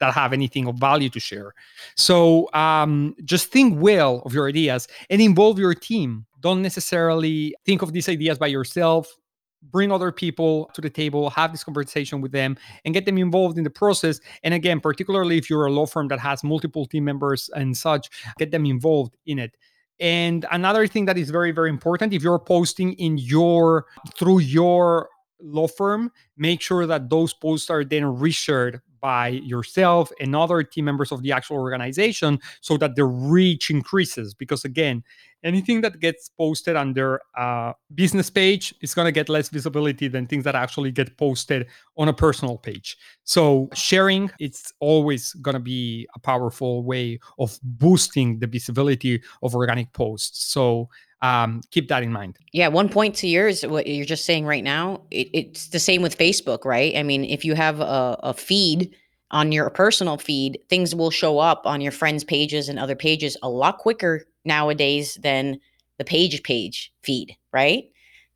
that 0.00 0.14
have 0.14 0.32
anything 0.32 0.66
of 0.66 0.76
value 0.76 1.08
to 1.10 1.20
share. 1.20 1.54
So 1.94 2.52
um, 2.52 3.14
just 3.24 3.52
think 3.52 3.80
well 3.80 4.22
of 4.24 4.34
your 4.34 4.48
ideas 4.48 4.88
and 5.08 5.20
involve 5.20 5.58
your 5.58 5.74
team. 5.74 6.26
Don't 6.40 6.62
necessarily 6.62 7.54
think 7.64 7.82
of 7.82 7.92
these 7.92 8.08
ideas 8.08 8.38
by 8.38 8.48
yourself. 8.48 9.14
Bring 9.62 9.92
other 9.92 10.10
people 10.10 10.70
to 10.72 10.80
the 10.80 10.88
table, 10.88 11.28
have 11.28 11.52
this 11.52 11.62
conversation 11.62 12.22
with 12.22 12.32
them, 12.32 12.56
and 12.86 12.94
get 12.94 13.04
them 13.04 13.18
involved 13.18 13.58
in 13.58 13.64
the 13.64 13.70
process. 13.70 14.18
And 14.42 14.54
again, 14.54 14.80
particularly 14.80 15.36
if 15.36 15.50
you're 15.50 15.66
a 15.66 15.70
law 15.70 15.84
firm 15.84 16.08
that 16.08 16.18
has 16.18 16.42
multiple 16.42 16.86
team 16.86 17.04
members 17.04 17.50
and 17.54 17.76
such, 17.76 18.08
get 18.38 18.52
them 18.52 18.64
involved 18.64 19.16
in 19.26 19.38
it. 19.38 19.54
And 20.00 20.46
another 20.50 20.86
thing 20.86 21.04
that 21.04 21.18
is 21.18 21.28
very, 21.28 21.50
very 21.50 21.68
important 21.68 22.14
if 22.14 22.22
you're 22.22 22.38
posting 22.38 22.94
in 22.94 23.18
your 23.18 23.84
through 24.16 24.38
your 24.38 25.10
law 25.42 25.66
firm, 25.66 26.10
make 26.36 26.60
sure 26.60 26.86
that 26.86 27.10
those 27.10 27.32
posts 27.32 27.70
are 27.70 27.84
then 27.84 28.02
reshared 28.02 28.80
by 29.00 29.28
yourself 29.28 30.12
and 30.20 30.36
other 30.36 30.62
team 30.62 30.84
members 30.84 31.10
of 31.10 31.22
the 31.22 31.32
actual 31.32 31.56
organization 31.56 32.38
so 32.60 32.76
that 32.76 32.96
the 32.96 33.04
reach 33.04 33.70
increases. 33.70 34.34
Because 34.34 34.64
again 34.64 35.02
anything 35.42 35.80
that 35.80 36.00
gets 36.00 36.28
posted 36.28 36.76
under 36.76 37.20
uh, 37.36 37.72
business 37.94 38.28
page 38.28 38.74
is 38.82 38.94
going 38.94 39.06
to 39.06 39.12
get 39.12 39.28
less 39.28 39.48
visibility 39.48 40.08
than 40.08 40.26
things 40.26 40.44
that 40.44 40.54
actually 40.54 40.90
get 40.90 41.16
posted 41.16 41.66
on 41.96 42.08
a 42.08 42.12
personal 42.12 42.58
page. 42.58 42.96
So 43.24 43.68
sharing 43.74 44.30
it's 44.38 44.72
always 44.80 45.32
going 45.34 45.54
to 45.54 45.60
be 45.60 46.06
a 46.14 46.18
powerful 46.18 46.82
way 46.82 47.18
of 47.38 47.58
boosting 47.62 48.38
the 48.38 48.46
visibility 48.46 49.22
of 49.42 49.54
organic 49.54 49.92
posts. 49.92 50.46
So 50.46 50.88
um, 51.22 51.62
keep 51.70 51.88
that 51.88 52.02
in 52.02 52.12
mind. 52.12 52.38
Yeah, 52.52 52.68
one 52.68 52.88
point 52.88 53.14
to 53.16 53.28
yours, 53.28 53.62
what 53.62 53.86
you're 53.86 54.06
just 54.06 54.24
saying 54.24 54.46
right 54.46 54.64
now, 54.64 55.02
it, 55.10 55.28
it's 55.32 55.68
the 55.68 55.78
same 55.78 56.02
with 56.02 56.16
Facebook, 56.16 56.64
right? 56.64 56.96
I 56.96 57.02
mean, 57.02 57.24
if 57.24 57.44
you 57.44 57.54
have 57.54 57.80
a, 57.80 58.18
a 58.22 58.34
feed 58.34 58.94
on 59.30 59.52
your 59.52 59.70
personal 59.70 60.16
feed, 60.16 60.58
things 60.68 60.94
will 60.94 61.10
show 61.10 61.38
up 61.38 61.66
on 61.66 61.80
your 61.80 61.92
friends' 61.92 62.24
pages 62.24 62.68
and 62.68 62.78
other 62.78 62.96
pages 62.96 63.36
a 63.42 63.48
lot 63.48 63.78
quicker 63.78 64.24
nowadays 64.44 65.18
than 65.22 65.60
the 65.98 66.04
page 66.04 66.42
page 66.42 66.92
feed, 67.02 67.36
right? 67.52 67.84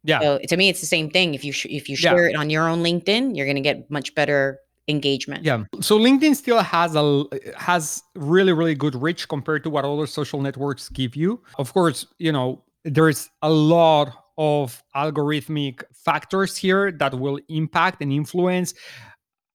Yeah. 0.05 0.21
So 0.21 0.39
to 0.49 0.57
me, 0.57 0.69
it's 0.69 0.81
the 0.81 0.87
same 0.87 1.11
thing. 1.11 1.35
If 1.35 1.45
you 1.45 1.53
sh- 1.53 1.67
if 1.71 1.89
you 1.89 1.97
share 1.97 2.29
yeah. 2.29 2.35
it 2.35 2.37
on 2.37 2.51
your 2.51 2.69
own 2.69 2.83
LinkedIn, 2.83 3.35
you're 3.35 3.47
going 3.47 3.57
to 3.57 3.63
get 3.63 3.91
much 3.91 4.15
better 4.15 4.59
engagement. 4.87 5.43
Yeah. 5.45 5.65
So 5.81 5.99
LinkedIn 5.99 6.37
still 6.37 6.61
has 6.61 6.95
a 6.95 7.25
has 7.57 8.03
really 8.15 8.53
really 8.53 8.75
good 8.75 8.95
reach 8.95 9.27
compared 9.27 9.65
to 9.65 9.71
what 9.71 9.87
other 9.87 10.07
social 10.07 10.43
networks 10.43 10.91
give 10.91 11.17
you. 11.17 11.43
Of 11.59 11.73
course, 11.73 12.07
you 12.19 12.31
know 12.31 12.63
there's 12.85 13.31
a 13.43 13.51
lot 13.51 14.13
of 14.37 14.83
algorithmic 14.97 15.83
factors 15.93 16.57
here 16.57 16.91
that 16.93 17.15
will 17.19 17.39
impact 17.49 18.03
and 18.03 18.13
influence 18.13 18.75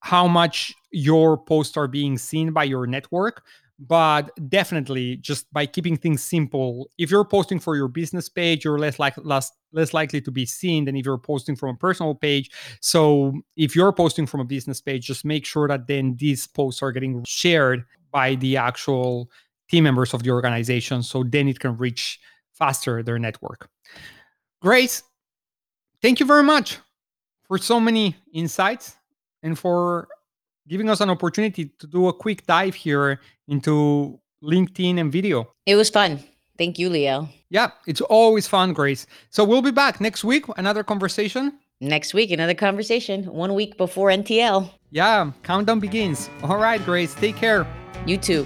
how 0.02 0.28
much 0.28 0.74
your 0.92 1.38
posts 1.38 1.76
are 1.76 1.88
being 1.88 2.18
seen 2.18 2.52
by 2.52 2.64
your 2.64 2.88
network 2.88 3.44
but 3.82 4.32
definitely 4.50 5.16
just 5.18 5.52
by 5.54 5.66
keeping 5.66 5.96
things 5.96 6.22
simple 6.22 6.90
if 6.98 7.10
you're 7.10 7.24
posting 7.26 7.60
for 7.60 7.76
your 7.76 7.88
business 7.88 8.28
page 8.28 8.64
you're 8.64 8.80
less 8.80 9.00
like 9.00 9.14
less 9.18 9.52
less 9.72 9.94
likely 9.94 10.20
to 10.20 10.32
be 10.32 10.46
seen 10.46 10.86
than 10.86 10.96
if 10.96 11.06
you're 11.06 11.18
posting 11.18 11.56
from 11.56 11.76
a 11.76 11.78
personal 11.78 12.16
page 12.16 12.50
so 12.82 13.34
if 13.56 13.76
you're 13.76 13.94
posting 13.94 14.26
from 14.26 14.40
a 14.40 14.46
business 14.46 14.82
page 14.82 15.06
just 15.06 15.24
make 15.24 15.46
sure 15.46 15.68
that 15.68 15.88
then 15.88 16.16
these 16.18 16.48
posts 16.48 16.82
are 16.82 16.92
getting 16.92 17.24
shared 17.26 17.86
by 18.12 18.36
the 18.36 18.58
actual 18.58 19.30
team 19.70 19.84
members 19.84 20.14
of 20.14 20.24
the 20.24 20.32
organization. 20.32 21.04
So 21.04 21.24
then 21.24 21.48
it 21.48 21.60
can 21.60 21.78
reach 21.78 22.20
faster 22.60 23.02
their 23.02 23.18
network. 23.18 23.70
Grace, 24.62 25.04
thank 26.02 26.20
you 26.20 26.26
very 26.26 26.44
much 26.44 26.78
for 27.48 27.58
so 27.58 27.80
many 27.80 28.16
insights 28.34 28.96
and 29.42 29.58
for 29.58 30.08
giving 30.68 30.90
us 30.90 31.02
an 31.02 31.10
opportunity 31.10 31.72
to 31.80 31.88
do 31.88 32.08
a 32.08 32.14
quick 32.14 32.46
dive 32.46 32.76
here 32.76 33.20
into 33.48 34.20
LinkedIn 34.44 35.00
and 35.00 35.12
video. 35.12 35.52
It 35.66 35.76
was 35.76 35.90
fun. 35.90 36.20
Thank 36.58 36.78
you, 36.78 36.90
Liel. 36.90 37.30
Yeah, 37.50 37.72
it's 37.88 38.02
always 38.02 38.48
fun, 38.48 38.74
Grace. 38.74 39.08
So 39.30 39.44
we'll 39.44 39.62
be 39.62 39.72
back 39.72 40.00
next 40.02 40.24
week, 40.24 40.46
another 40.58 40.84
conversation. 40.84 41.58
Next 41.82 42.14
week, 42.14 42.32
another 42.32 42.54
conversation. 42.54 43.24
One 43.24 43.56
week 43.56 43.78
before 43.78 44.10
NTL. 44.10 44.70
Yeah, 44.92 45.32
countdown 45.44 45.80
begins. 45.80 46.30
All 46.44 46.58
right, 46.58 46.84
Grace, 46.84 47.16
take 47.16 47.38
care. 47.38 47.66
You 48.06 48.18
too. 48.18 48.46